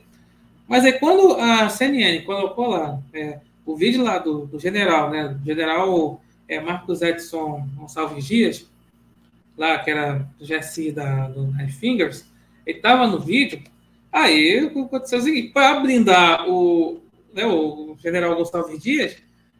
[0.66, 5.28] mas aí quando a CNN colocou lá é, o vídeo lá do, do general, né?
[5.28, 8.68] Do general é, Marcos Edson Gonçalves Dias,
[9.56, 12.24] lá que era do GSI da, do Fingers,
[12.66, 13.62] ele estava no vídeo,
[14.14, 17.00] aí aconteceu o seguinte, para blindar o,
[17.32, 19.16] né, o general Gonçalves Dias,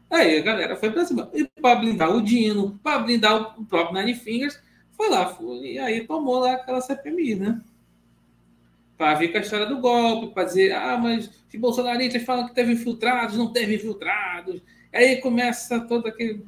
[0.09, 1.29] aí a galera foi para cima.
[1.33, 4.59] E para blindar o Dino, para blindar o próprio Nine Fingers,
[4.91, 7.61] foi lá, foi, e aí tomou lá aquela CPMI, né?
[8.97, 12.55] Para vir com a história do golpe, para dizer, ah, mas os bolsonaristas falam que
[12.55, 14.61] teve infiltrados, não teve infiltrados.
[14.93, 16.45] Aí começa todo aquele.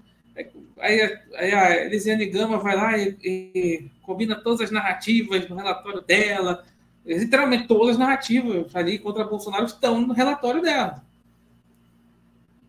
[0.80, 6.02] Aí, aí a Elisiane Gama vai lá e, e, combina todas as narrativas no relatório
[6.02, 6.63] dela.
[7.08, 11.02] Literalmente todas as narrativas ali contra Bolsonaro estão no relatório dela.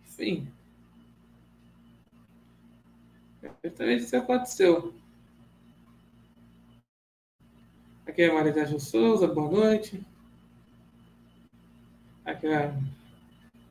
[0.07, 0.47] Enfim.
[3.63, 4.95] Exatamente isso aconteceu.
[8.07, 10.01] Aqui é a Maria Jorge Souza, boa noite.
[12.25, 12.73] Aqui é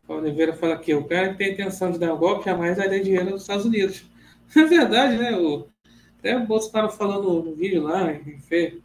[0.07, 3.03] a Oliveira fala aqui, o cara que tem intenção de dar um golpe jamais daria
[3.03, 4.05] dinheiro nos Estados Unidos.
[4.55, 5.35] É verdade, né?
[5.35, 5.67] O,
[6.17, 8.81] até o Bolsonaro falando no vídeo lá, enfim.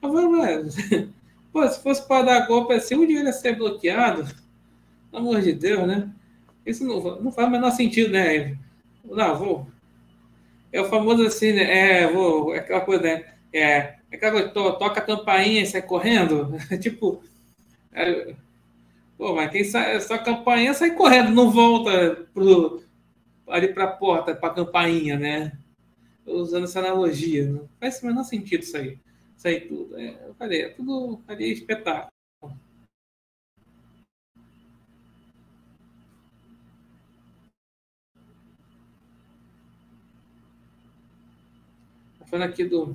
[0.00, 0.76] Mas,
[1.52, 4.24] pô, se fosse para dar golpe assim, o dinheiro ia ser bloqueado.
[5.10, 6.10] Pelo amor de Deus, né?
[6.64, 8.56] Isso não, não faz o menor sentido, né?
[9.04, 9.66] Não, vou.
[10.72, 12.02] É o famoso assim, né?
[12.02, 12.54] É, vou.
[12.54, 13.24] É aquela coisa, né?
[13.52, 16.56] É, é aquela coisa, to, toca a campainha e sai correndo.
[16.80, 17.22] tipo.
[17.92, 18.34] É,
[19.16, 22.82] pô, mas quem sai, só a campainha sai correndo, não volta pro,
[23.48, 25.52] ali para a porta, para a campainha, né?
[26.26, 27.46] Usando essa analogia.
[27.46, 28.98] Não faz o menor sentido isso aí.
[29.38, 29.96] Isso aí tudo.
[29.96, 32.10] É, eu falei, é tudo ali espetáculo.
[42.28, 42.94] falando aqui do.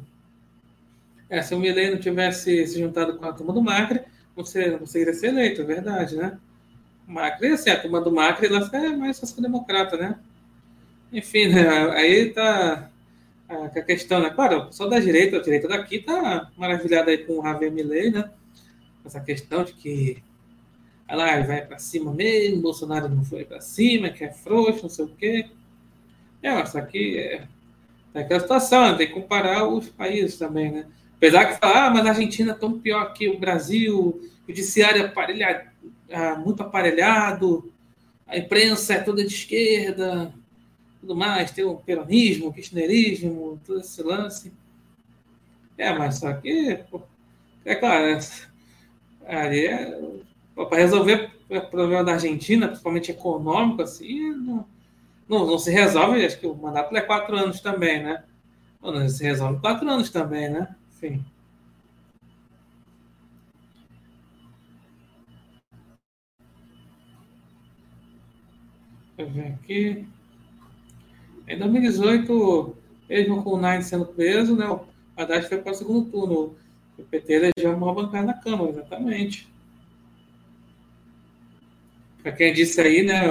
[1.27, 4.01] É, se o Milley não tivesse se juntado com a turma do Macri,
[4.35, 6.37] você não conseguiria ser eleito, é verdade, né?
[7.07, 10.19] Macri, assim, a turma do Macri, ela é mais social-democrata, né?
[11.11, 11.89] Enfim, né?
[11.93, 12.91] aí tá
[13.55, 14.29] a questão, né?
[14.29, 18.11] Claro, o pessoal da direita, a direita daqui tá maravilhada aí com o Javier Milley,
[18.11, 18.29] né?
[19.05, 20.23] Essa questão de que
[21.09, 25.05] ele vai para cima mesmo, Bolsonaro não foi para cima, que é frouxo, não sei
[25.05, 25.49] o quê.
[26.41, 27.47] É, mas aqui é,
[28.13, 28.97] é aquela situação, né?
[28.97, 30.85] tem que comparar os países também, né?
[31.17, 35.05] Apesar que falar, ah, mas a Argentina é tão pior que o Brasil, o judiciário
[35.05, 35.69] aparelhado,
[36.11, 37.71] ah, muito aparelhado,
[38.27, 40.33] a imprensa é toda de esquerda,
[41.03, 44.53] tudo mais, tem o peronismo, o kirchnerismo, todo esse lance.
[45.77, 46.79] É, mas só que,
[47.65, 48.19] é claro, é,
[49.25, 50.01] é,
[50.55, 54.65] para resolver o problema da Argentina, principalmente econômico, assim, não,
[55.27, 58.23] não, não se resolve, acho que o mandato é quatro anos também, né?
[58.81, 60.73] Não, se resolve quatro anos também, né?
[60.93, 61.25] Enfim.
[69.17, 70.07] Deixa eu ver aqui.
[71.47, 72.77] Em 2018,
[73.09, 74.81] mesmo com o Nine sendo preso, né, o
[75.15, 76.55] Haddad foi para o segundo turno.
[76.97, 79.47] O PT elegeu uma bancada na Câmara, exatamente.
[82.21, 83.21] Para quem disse aí, né,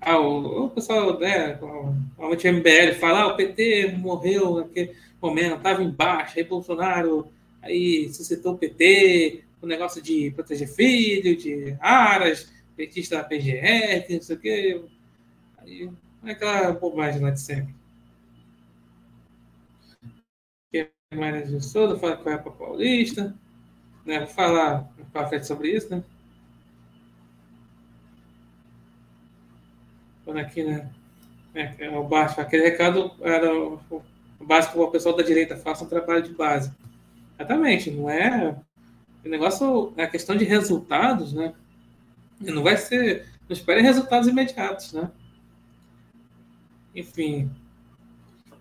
[0.00, 5.82] ah, o, o pessoal, né, o MBL fala, ah, o PT morreu naquele momento, estava
[5.82, 7.30] embaixo, aí Bolsonaro
[7.62, 14.22] aí suscitou o PT, o negócio de proteger filho, de aras, petista da PGR, não
[14.22, 14.82] sei o quê.
[15.58, 15.90] Aí,
[16.24, 17.74] aquela bobagem lá de sempre.
[21.12, 23.34] Mais de Souza, fala com a Paulista,
[24.06, 24.20] né?
[24.20, 26.04] Vou falar para frente sobre isso, né?
[30.30, 30.88] quando aqui, né?
[31.52, 33.80] É, é, o baixo, aquele recado era o,
[34.40, 36.72] básico para o pessoal da direita faça um trabalho de base.
[37.36, 38.56] Exatamente, não é.
[39.24, 41.52] O negócio é a questão de resultados, né?
[42.40, 43.26] Não vai ser.
[43.48, 45.10] Não espere resultados imediatos, né?
[46.94, 47.50] Enfim.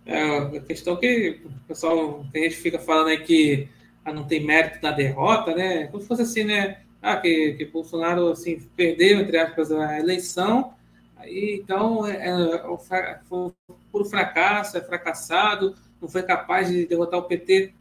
[0.05, 2.25] É questão que o pessoal.
[2.31, 3.67] Tem gente que fica falando aí que
[4.03, 5.87] ah, não tem mérito na derrota, né?
[5.87, 6.81] Como se fosse assim, né?
[7.01, 10.73] Ah, que, que Bolsonaro assim, perdeu, entre aspas, a eleição
[11.19, 13.51] Aí, então, é, é, foi
[13.91, 17.73] por fracasso, é fracassado, não foi capaz de derrotar o PT.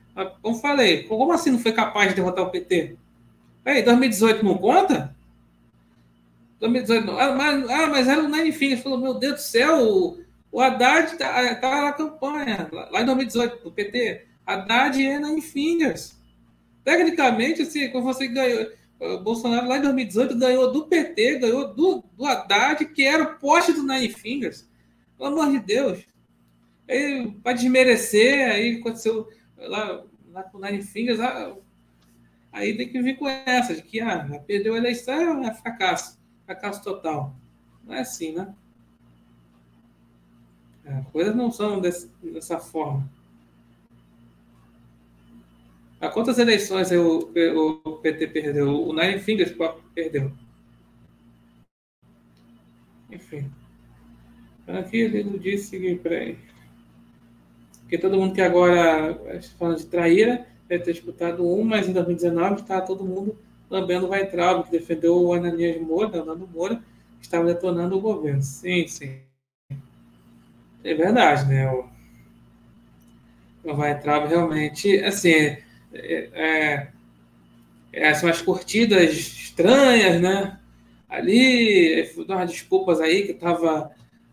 [0.42, 2.96] Como falei, como assim não foi capaz de derrotar o PT?
[3.62, 5.14] Peraí, 2018 não conta?
[6.58, 7.16] 2018 não.
[7.16, 8.82] Ah, mas, ah, mas era o Nine Fingers.
[8.82, 10.18] Falou, meu Deus do céu,
[10.50, 14.26] o, Haddad tá, tá na campanha, lá em 2018, do PT.
[14.46, 16.16] Haddad é Nine Fingers.
[16.84, 18.78] Tecnicamente, assim, quando você ganhou.
[19.22, 23.72] Bolsonaro lá em 2018 ganhou do PT, ganhou do, do Haddad, que era o poste
[23.72, 24.68] do Nine Fingers.
[25.16, 26.04] Pelo amor de Deus.
[27.42, 31.54] Para desmerecer, aí aconteceu lá, lá com o Nine Fingers, ah,
[32.50, 36.18] aí tem que vir com essa, de que ah, perdeu a eleição, é fracasso.
[36.46, 37.36] Fracasso total.
[37.84, 38.54] Não é assim, né?
[40.88, 43.08] As coisas não são desse, dessa forma.
[46.00, 48.68] A quantas eleições o, PT perdeu?
[48.68, 49.54] O Nine Fingers
[49.94, 50.32] perdeu.
[53.10, 53.50] Enfim.
[54.66, 55.96] Aqui ele disse que.
[57.80, 59.18] Porque todo mundo que agora
[59.58, 63.36] falando de traíra deve ter disputado um, mas em 2019 está todo mundo
[63.70, 66.76] lambendo o Weintraub, que defendeu o Ananias Moura, Fernando Moura,
[67.18, 68.42] que estava detonando o governo.
[68.42, 69.27] Sim, sim.
[70.84, 71.70] É verdade, né?
[71.70, 71.88] O,
[73.64, 75.56] o Weintraub realmente, assim,
[75.92, 76.88] é,
[77.92, 80.58] é, são as curtidas estranhas, né?
[81.08, 83.90] Ali, dá umas desculpas aí que tava.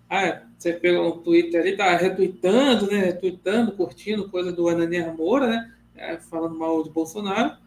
[0.10, 3.00] Ah, você um Twitter ali, tá retweetando, né?
[3.06, 5.72] Retweetando, curtindo coisa do Ananias Moura, né?
[5.96, 7.58] É, falando mal de Bolsonaro.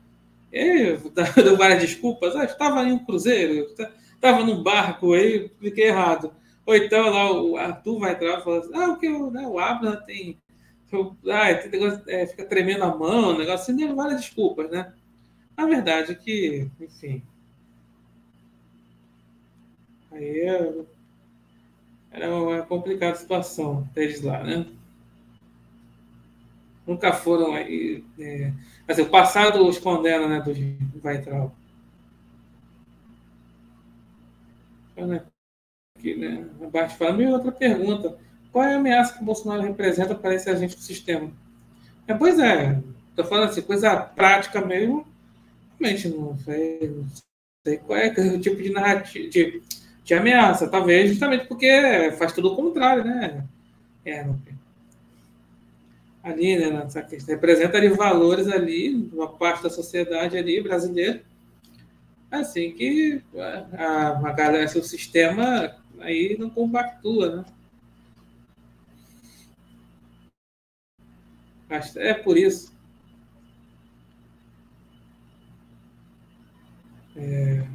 [0.53, 0.97] E
[1.43, 2.37] deu várias desculpas.
[2.37, 3.67] Ah, estava em um cruzeiro,
[4.15, 6.33] estava num barco aí, fiquei errado.
[6.69, 9.47] Ou então lá o Arthur vai entrar e fala assim, ah, o que o, né,
[9.47, 10.39] o Abraham tem
[10.93, 14.93] ah, tem negócio, é, fica tremendo a mão, negócio assim, várias desculpas, né?
[15.57, 17.23] A verdade é que, enfim.
[20.13, 20.85] Aí é,
[22.11, 24.67] era uma complicada situação deles lá, né?
[26.87, 28.05] Nunca foram aí.
[28.19, 28.53] É,
[28.87, 31.55] assim, o passado os condena, né, do Vaitral.
[34.95, 35.25] Aqui, né?
[36.63, 37.23] Abaixo falando.
[37.23, 38.17] E outra pergunta
[38.53, 41.31] qual é a ameaça que o Bolsonaro representa para esse agente do sistema?
[42.07, 42.81] É, pois é,
[43.11, 45.07] estou falando assim, coisa prática mesmo,
[45.79, 47.07] realmente não sei, não
[47.65, 49.63] sei qual é o tipo de narrativa, de,
[50.03, 53.45] de ameaça, talvez justamente porque faz tudo o contrário, né?
[54.05, 54.39] É, não,
[56.23, 61.23] ali, né, nessa questão, representa ali valores ali, uma parte da sociedade ali brasileira,
[62.31, 63.23] assim que
[63.73, 67.45] a, a galera, o sistema aí não compactua, né?
[71.97, 72.73] É por isso.
[77.17, 77.67] É...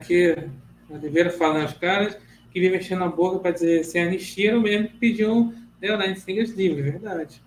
[0.00, 0.34] Aqui,
[0.88, 2.14] Oliveira falando os caras
[2.50, 6.50] que vivem mexendo na boca para dizer sem anistia, o mesmo que pediam Leonardo Fingers
[6.50, 7.42] livre, verdade.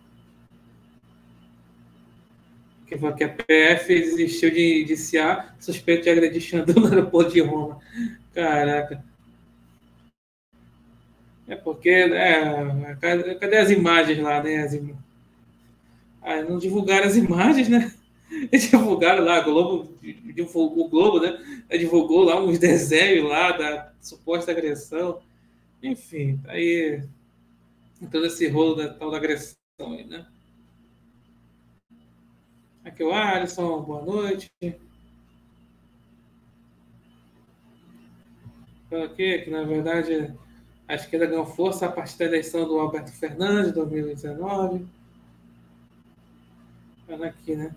[2.87, 7.79] Que, que a PF desistiu de indiciar suspeito de agredir Xandão no aeroporto de Roma.
[8.33, 9.03] Caraca.
[11.47, 14.57] É porque, é, cadê, cadê as imagens lá, né?
[14.57, 14.95] As im...
[16.21, 17.93] ah, não divulgaram as imagens, né?
[18.51, 19.97] Eles divulgaram lá, Globo,
[20.53, 21.65] o Globo, né?
[21.71, 25.21] Divulgou lá uns desenhos lá da suposta agressão.
[25.81, 27.01] Enfim, tá aí
[28.11, 30.25] todo esse rolo da tal da agressão aí, né?
[32.87, 34.49] Aqui o Alisson, boa noite.
[38.89, 40.33] Aqui, que na verdade
[40.87, 44.87] a esquerda ganhou força a partir da eleição do Alberto Fernandes, 2019.
[47.09, 47.75] Olha aqui, né?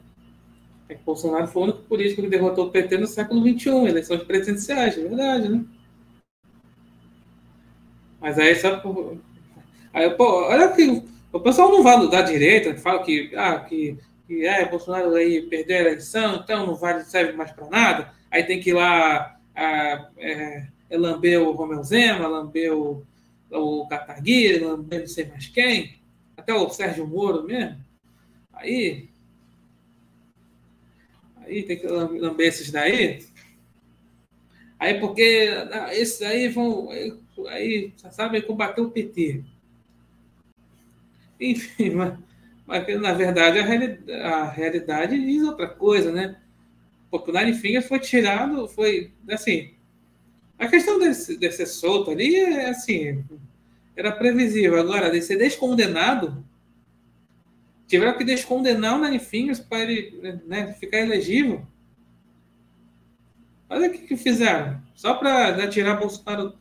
[0.88, 4.22] É que Bolsonaro foi o único político que derrotou o PT no século XXI, eleições
[4.22, 5.64] presidenciais, é verdade, né?
[8.20, 8.80] Mas aí só.
[9.92, 13.98] Aí, pô, olha que o pessoal não vai da direita, fala que, ah, que,
[14.30, 18.14] que é, Bolsonaro aí perdeu a eleição, então não vale, serve mais para nada.
[18.30, 23.04] Aí tem que ir lá ah, é, é lambeu o Romeu Zema, lambeu
[23.50, 26.00] o Cataguiri, lambeu não sei mais quem,
[26.36, 27.84] até o Sérgio Moro mesmo.
[28.52, 29.08] Aí,
[31.38, 33.26] aí tem que lamber esses daí.
[34.78, 35.48] Aí porque
[35.90, 36.88] esses aí vão,
[37.48, 39.42] aí, sabe, combater o PT.
[41.40, 42.16] Enfim, mas,
[42.70, 46.36] mas na verdade a realidade, a realidade diz outra coisa, né?
[47.10, 49.74] Porque o Nine Fingers foi tirado, foi assim,
[50.56, 53.24] a questão desse, de ser solto ali é assim,
[53.96, 54.78] era previsível.
[54.78, 56.44] Agora, de ser descondenado,
[57.88, 61.66] tiveram que descondenar o Nine Fingers para ele né, ficar elegível.
[63.68, 64.80] Olha o que, que fizeram.
[64.94, 66.54] Só para né, tirar Bolsonaro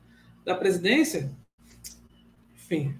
[0.43, 1.31] da presidência.
[2.55, 2.95] Enfim.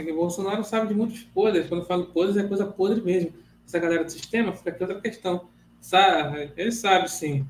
[0.00, 1.68] É que Bolsonaro sabe de muitos podres.
[1.68, 3.34] Quando eu falo podres, é coisa podre mesmo.
[3.66, 5.46] Essa galera do sistema fica aqui outra questão.
[5.78, 7.46] Sabe, ele sabe sim.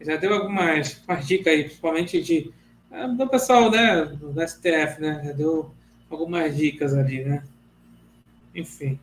[0.00, 2.52] Já deu algumas, dicas aí, principalmente de,
[2.90, 5.22] é, do pessoal né, do STF, né?
[5.24, 5.72] Já deu
[6.10, 7.44] algumas dicas ali, né?
[8.52, 8.98] Enfim.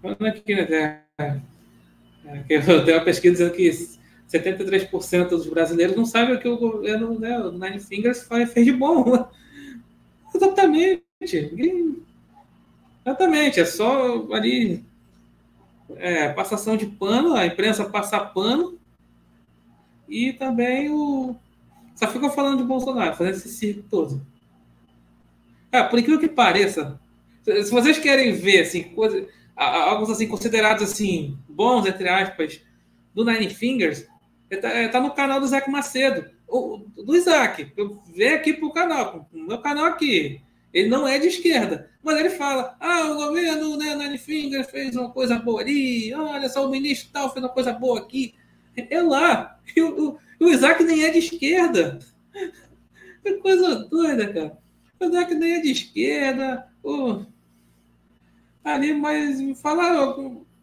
[0.00, 1.02] Falando aqui, né?
[1.18, 1.42] É,
[2.48, 3.99] eu tenho uma pesquisa dizendo que
[4.32, 8.72] 73% dos brasileiros não sabem o que o governo, né, o Nine Fingers fez de
[8.72, 9.28] bom.
[10.34, 11.04] Exatamente.
[13.04, 13.60] Exatamente.
[13.60, 14.84] É só ali
[15.96, 18.78] é, passação de pano, a imprensa passar pano
[20.08, 21.34] e também o.
[21.96, 24.24] Só ficam falando de Bolsonaro, fazendo esse circo todo.
[25.72, 26.98] Ah, por incrível que pareça,
[27.44, 32.60] se vocês querem ver assim, coisa, alguns assim considerados assim bons entre aspas
[33.14, 34.06] do Nine Fingers,
[34.50, 37.72] está é, tá no canal do Isaac Macedo, o, do Isaac.
[38.14, 40.42] Venho aqui pro canal, o meu canal aqui.
[40.72, 44.96] Ele não é de esquerda, mas ele fala: ah, o governo, né, Nine Fingers fez
[44.96, 48.34] uma coisa boa ali, olha só, o ministro tal fez uma coisa boa aqui.
[48.76, 49.56] É lá.
[49.76, 52.00] E o, o, o Isaac nem é de esquerda.
[53.22, 54.58] Que coisa doida, cara.
[54.98, 56.66] O Isaac nem é de esquerda.
[56.82, 57.24] O...
[58.64, 60.16] Ali, mas fala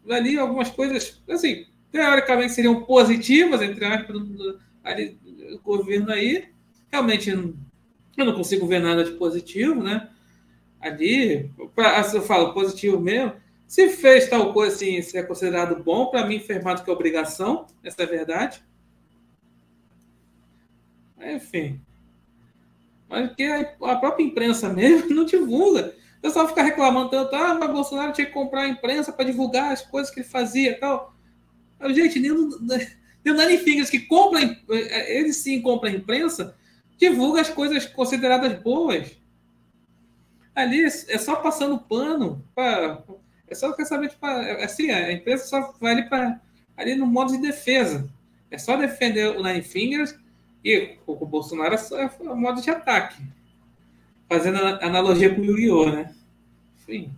[0.10, 1.68] ali algumas coisas, assim,
[1.98, 4.60] teoricamente seriam positivas, entre aspas, do
[5.64, 6.50] governo aí.
[6.92, 10.10] Realmente, eu não consigo ver nada de positivo, né?
[10.80, 13.34] Ali, pra, assim, eu falo positivo mesmo.
[13.68, 16.92] Se fez tal coisa assim, se é considerado bom, para mim fez mais do que
[16.92, 18.64] obrigação, essa é a verdade.
[21.20, 21.82] Enfim.
[23.10, 25.94] Mas que a própria imprensa mesmo não divulga.
[26.18, 29.72] O pessoal fica reclamando tanto, ah, mas Bolsonaro tinha que comprar a imprensa para divulgar
[29.72, 31.17] as coisas que ele fazia tal.
[31.90, 36.56] Gente, nem o Nani Fingers que compra, ele sim compra a imprensa,
[36.98, 39.12] divulga as coisas consideradas boas.
[40.56, 42.44] Ali é só passando pano.
[42.56, 43.04] Pra,
[43.48, 46.42] é só quer saber, tipo, assim, a imprensa só vai ali, pra,
[46.76, 48.10] ali no modo de defesa.
[48.50, 50.18] É só defender o Nine Fingers
[50.64, 53.22] e o, o Bolsonaro é, é o modo de ataque.
[54.28, 56.16] Fazendo analogia com o Yu-Gi-Oh!, né?
[56.80, 57.14] Enfim.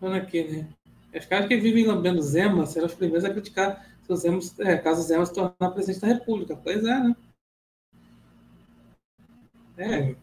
[0.00, 0.68] Olha aqui, né?
[1.14, 4.76] Os caras que vivem lambendo Zema serão os primeiros a criticar se o Zema, é,
[4.76, 6.56] caso o Zema se tornar presidente da República.
[6.56, 7.16] Pois é, né?
[9.76, 10.14] É,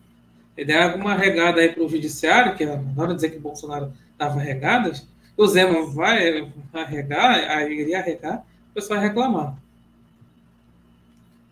[0.56, 3.94] ele der alguma regada aí para o judiciário, que na hora de dizer que Bolsonaro
[4.18, 9.58] dava regadas, o Zema vai arregar, iria arregar, o pessoal vai reclamar.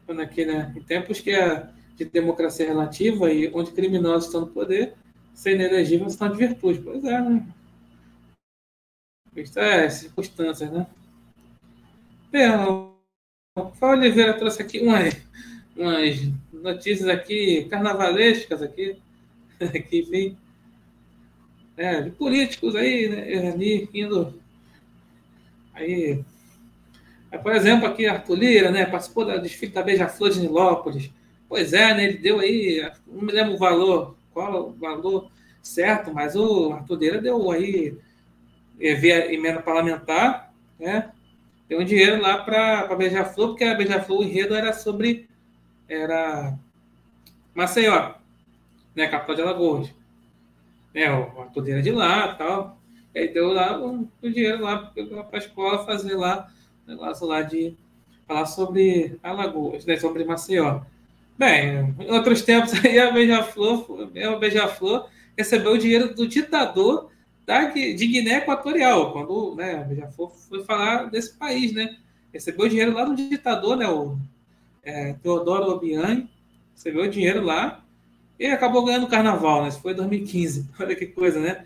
[0.06, 4.48] Quando aqui, né, em tempos que é de democracia relativa e onde criminosos estão no
[4.48, 4.94] poder,
[5.34, 6.80] sendo elegíveis estão de virtude.
[6.80, 7.46] Pois é, né?
[9.38, 10.88] É circunstâncias, né?
[12.32, 12.50] Bem,
[13.80, 15.14] Paulo Oliveira trouxe aqui umas,
[15.76, 16.22] umas
[16.54, 18.98] notícias aqui carnavalescas aqui,
[19.60, 20.38] aqui enfim,
[21.76, 24.34] é, de políticos aí, né, ali indo
[25.74, 26.24] aí,
[27.44, 31.12] por exemplo, aqui Arthur Lira, né, participou do desfile da Beija-Flor de Nilópolis,
[31.50, 35.30] pois é, né, ele deu aí, não me lembro o valor, qual o valor
[35.62, 37.96] certo, mas o Arthur Lira deu aí é,
[38.78, 41.12] via emenda parlamentar, né?
[41.68, 45.28] Deu um dinheiro lá para Beija-Flor, porque a Beija-Flor, o enredo era sobre.
[45.88, 46.58] Era
[47.54, 48.14] Maceió,
[48.96, 49.08] né?
[49.08, 49.94] Capital de Alagoas.
[50.94, 52.78] Né, Arthur era de lá tal.
[53.14, 56.50] E aí deu lá um, um dinheiro lá para a escola fazer lá
[56.88, 57.76] negócio lá de
[58.28, 59.98] falar sobre Alagoas, né?
[59.98, 60.82] Sobre Maceió.
[61.38, 67.12] Bem, em outros tempos aí a Beija-Flor, a Beija-Flor recebeu o dinheiro do ditador
[67.46, 71.98] da, de Guiné Equatorial, quando né, já foi, foi falar desse país, né?
[72.34, 73.88] Recebeu dinheiro lá do ditador, né?
[73.88, 74.18] O
[74.84, 76.28] é, Teodoro Obiang,
[76.74, 77.84] recebeu dinheiro lá
[78.40, 79.70] e acabou ganhando o carnaval, né?
[79.70, 80.70] Isso foi em 2015.
[80.80, 81.66] Olha que coisa, né?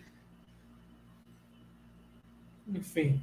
[2.68, 3.22] Enfim.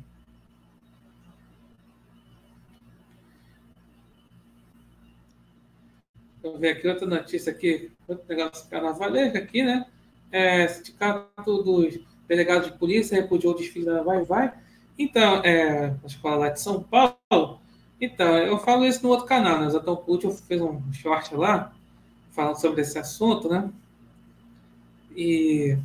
[6.42, 9.84] Vou ver aqui outra notícia aqui, outro negócio carnavalesco aqui, né?
[10.32, 11.98] É, sindicato dos
[12.28, 14.52] delegado de polícia repudiou o desfile da Vai Vai.
[14.98, 17.60] Então, é, a escola lá de São Paulo.
[18.00, 19.66] Então, eu falo isso no outro canal, né?
[19.66, 21.72] O Zatão Pucci fez um short lá,
[22.30, 23.70] falando sobre esse assunto, né?
[25.16, 25.78] E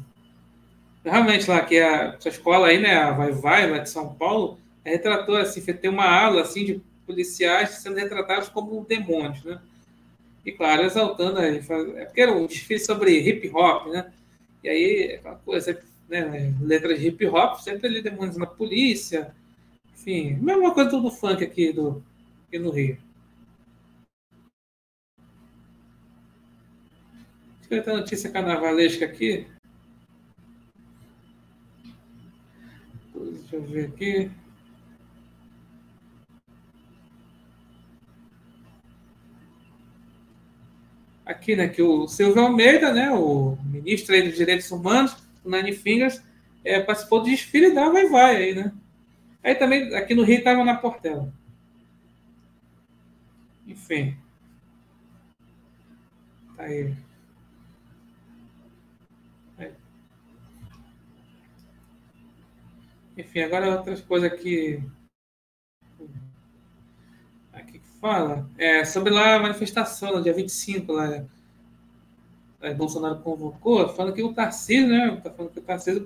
[1.03, 4.91] realmente lá que a escola aí, né, a Vai Vai, lá de São Paulo, é,
[4.91, 9.59] retratou assim, tem uma aula assim de policiais sendo retratados como demônios, né?
[10.45, 11.57] E claro, exaltando aí,
[11.95, 14.11] é porque era um desfile sobre hip hop, né?
[14.63, 15.81] E aí, aquela coisa,
[16.11, 19.33] né, letras de hip hop, sempre ali demonizando a polícia.
[19.93, 22.03] Enfim, mesma coisa do funk aqui, do,
[22.47, 22.97] aqui no Rio.
[27.69, 29.47] Tem a notícia carnavalesca aqui.
[33.15, 34.31] Deixa eu ver aqui.
[41.25, 46.21] Aqui, né, que o Silvio Almeida, né, o ministro aí dos Direitos Humanos, Nine Fingers,
[46.63, 48.71] é, participou do desfile da Vai Vai aí, né?
[49.43, 51.33] Aí também, aqui no Rio, estava na Portela.
[53.65, 54.15] Enfim.
[56.55, 56.95] Tá aí.
[59.57, 59.71] aí.
[63.17, 64.83] Enfim, agora outras coisas aqui.
[67.51, 68.47] Aqui que fala.
[68.57, 71.07] É, sobre lá a manifestação, no dia 25, lá.
[71.07, 71.25] Aí
[72.75, 75.19] Bolsonaro convocou, falando que o Tarcísio, né?
[75.23, 76.05] Tá falando que o Tarcísio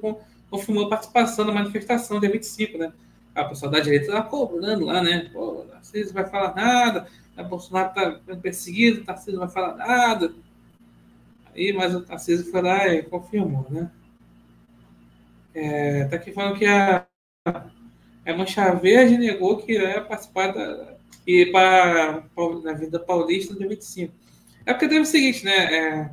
[0.50, 2.94] confirmou a participação na manifestação dia 25, né?
[3.34, 5.30] A pessoa da direita tá cobrando lá, né?
[5.34, 9.76] Pô, o Tarcísio vai falar nada, o Bolsonaro tá perseguido, o Tarcísio não vai falar
[9.76, 10.34] nada.
[11.54, 13.92] Aí, mas o Tarcísio foi lá e confirmou, né?
[15.54, 17.06] É, tá aqui falando que a,
[17.46, 20.96] a Mancha Verde negou que ia participar da,
[21.26, 22.24] e para
[22.64, 24.14] na Vida Paulista no dia 25.
[24.66, 25.76] É porque teve o seguinte, né?
[25.76, 26.10] É,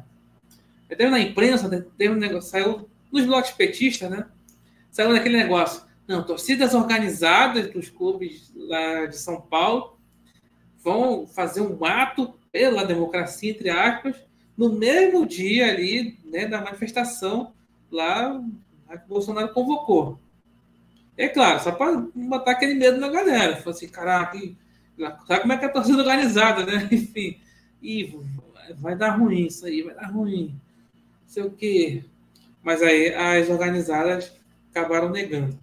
[0.97, 4.27] teve na imprensa, teve um negócio, saiu nos blogs petistas, né?
[4.91, 5.83] Saiu naquele negócio.
[6.07, 9.99] Não, torcidas organizadas dos clubes lá de São Paulo
[10.83, 14.17] vão fazer um ato pela democracia, entre aspas,
[14.57, 17.55] no mesmo dia ali né, da manifestação
[17.91, 18.43] lá
[18.91, 20.19] que o Bolsonaro convocou.
[21.17, 23.57] É claro, só para botar aquele medo na galera.
[23.57, 24.39] Falei assim, caraca,
[25.27, 26.89] sabe como é que é a torcida organizada, né?
[26.93, 27.41] Enfim,
[27.83, 28.15] e
[28.77, 30.55] vai dar ruim isso aí, vai dar ruim.
[31.33, 32.05] Sei o quê.
[32.63, 34.31] Mas aí as organizadas
[34.71, 35.59] acabaram negando.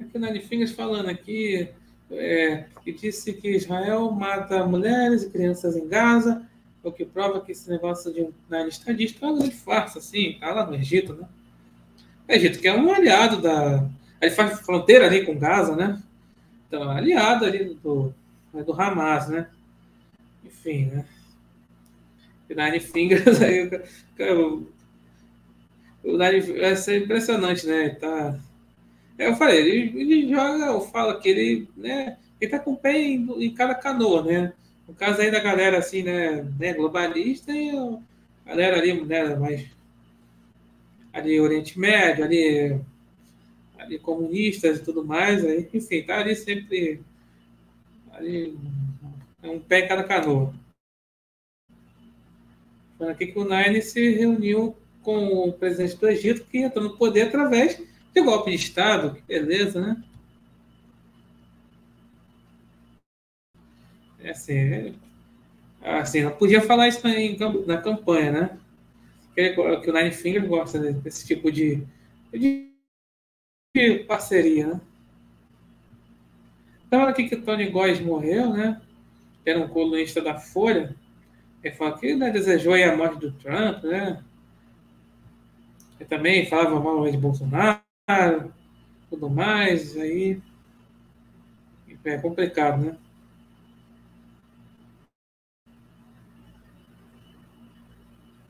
[0.00, 1.68] Aqui na Fingers falando aqui,
[2.10, 6.44] é, que disse que Israel mata mulheres e crianças em Gaza,
[6.82, 10.52] o que prova que esse negócio de Nine estadista é uma grande farsa, assim, tá
[10.52, 11.28] lá no Egito, né?
[12.28, 13.88] O Egito que é um aliado da...
[14.20, 16.02] Ele faz fronteira ali com Gaza, né?
[16.66, 18.12] Então, aliado ali do,
[18.52, 19.48] do Hamas, né?
[20.44, 21.04] Enfim, né?
[22.48, 23.68] Nine Fingers, aí,
[24.32, 24.66] o,
[26.02, 27.90] o Nine, vai ser impressionante, né?
[27.90, 28.38] Tá,
[29.18, 32.16] eu falei, ele, ele joga, eu falo que ele, né?
[32.40, 34.52] Ele tá com o pé em, em cada canoa, né?
[34.86, 37.98] No caso aí da galera assim, né, né globalista e a
[38.46, 39.66] galera ali, né, mais
[41.12, 42.80] ali Oriente Médio, ali,
[43.76, 47.02] ali comunistas e tudo mais, aí, enfim, tá ali sempre
[48.18, 48.58] ali
[49.42, 50.54] um pé em cada canoa.
[52.98, 56.96] Falando aqui que o Nine se reuniu com o presidente do Egito, que entrou no
[56.96, 57.80] poder através
[58.12, 60.04] de golpe de Estado, que beleza, né?
[64.20, 64.94] É assim,
[65.80, 68.58] é, assim, não podia falar isso na, na campanha, né?
[69.34, 71.86] Que, que o Nine Finger gosta desse tipo de,
[72.34, 72.68] de
[74.08, 74.80] parceria, né?
[76.88, 78.80] Então, aqui que o Tony Góes morreu, né?
[79.44, 80.96] Era um colunista da Folha.
[81.62, 84.24] Ele falou que né, desejou a morte do Trump, né?
[86.00, 87.82] Ele também falava mal de Bolsonaro,
[89.10, 90.40] tudo mais, aí
[92.04, 92.96] é complicado, né?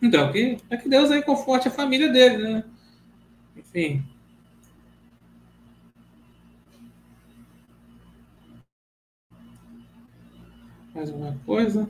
[0.00, 2.64] Então, que, é que Deus aí conforte a família dele, né?
[3.56, 4.04] Enfim.
[10.98, 11.88] Mais alguma coisa?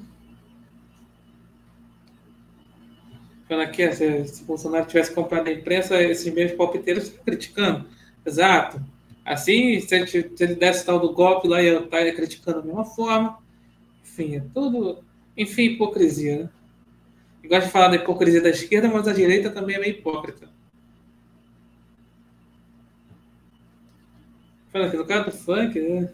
[3.49, 7.89] Falando aqui, se, se Bolsonaro tivesse comprado a imprensa, esses mesmos palpiteiros estão criticando.
[8.27, 8.85] Exato.
[9.25, 12.85] Assim, se ele, se ele desse tal do golpe lá, ia estar criticando da mesma
[12.85, 13.39] forma.
[14.03, 15.03] Enfim, é tudo.
[15.35, 16.51] Enfim, hipocrisia, né?
[17.43, 20.51] Eu gosto de falar da hipocrisia da esquerda, mas a direita também é meio hipócrita.
[24.71, 26.13] Fala aqui, no caso do funk, né?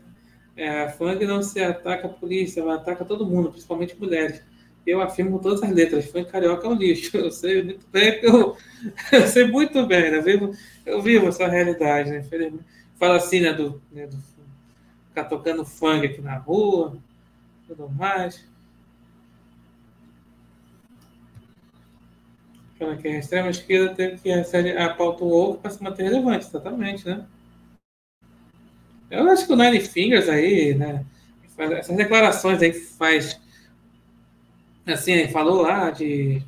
[0.57, 4.41] É, funk não se ataca a polícia, mas ataca todo mundo, principalmente mulheres.
[4.87, 7.17] Eu afirmo todas as letras, funk carioca é um lixo.
[7.17, 8.57] Eu sei muito bem, eu,
[9.13, 10.19] eu sei muito bem, né?
[10.19, 12.23] eu, vivo, eu vivo essa realidade, né?
[12.97, 14.17] Fala assim, né, do, né, do
[15.09, 16.97] ficar tocando funk aqui na rua,
[17.69, 18.45] tudo mais.
[22.77, 26.47] Falando que a extrema esquerda teve que receber a pauta ovo para se manter relevante,
[26.47, 27.25] exatamente, né?
[29.11, 31.05] Eu acho que o Nine Fingers aí, né?
[31.57, 33.41] Essas declarações aí que faz.
[34.87, 36.43] Assim, falou lá de.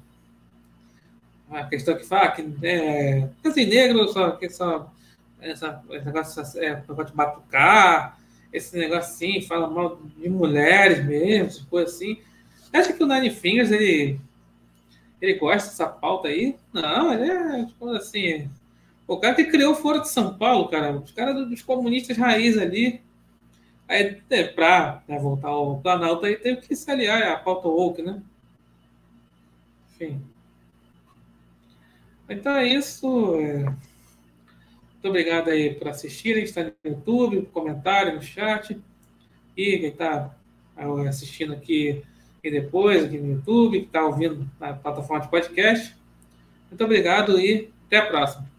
[1.51, 2.45] A questão que fala que.
[2.63, 4.33] É, assim, negro só.
[4.33, 4.93] Que só
[5.41, 8.19] essa, esse negócio, é, negócio de batucar,
[8.53, 12.19] esse negócio assim, fala mal de mulheres mesmo, coisa assim.
[12.73, 14.21] Acha que o Nine Fingers ele
[15.21, 16.57] ele gosta dessa pauta aí?
[16.73, 18.51] Não, ele é, tipo assim,
[19.07, 22.59] o cara que criou o Foro de São Paulo, cara, os caras dos comunistas raiz
[22.59, 23.01] ali,
[23.89, 28.03] Aí, é, para né, voltar ao Planalto, aí teve que se aliar à pauta woke,
[28.03, 28.21] né?
[29.95, 30.21] Enfim.
[32.29, 33.37] Então é isso.
[33.37, 33.63] É...
[33.63, 38.77] Muito obrigado aí por assistirem, está no YouTube, comentário, no chat.
[39.57, 40.35] E quem está
[41.09, 42.03] assistindo aqui
[42.43, 45.97] e depois, aqui no YouTube, que está ouvindo na plataforma de podcast.
[46.69, 48.56] Muito obrigado e até a próxima.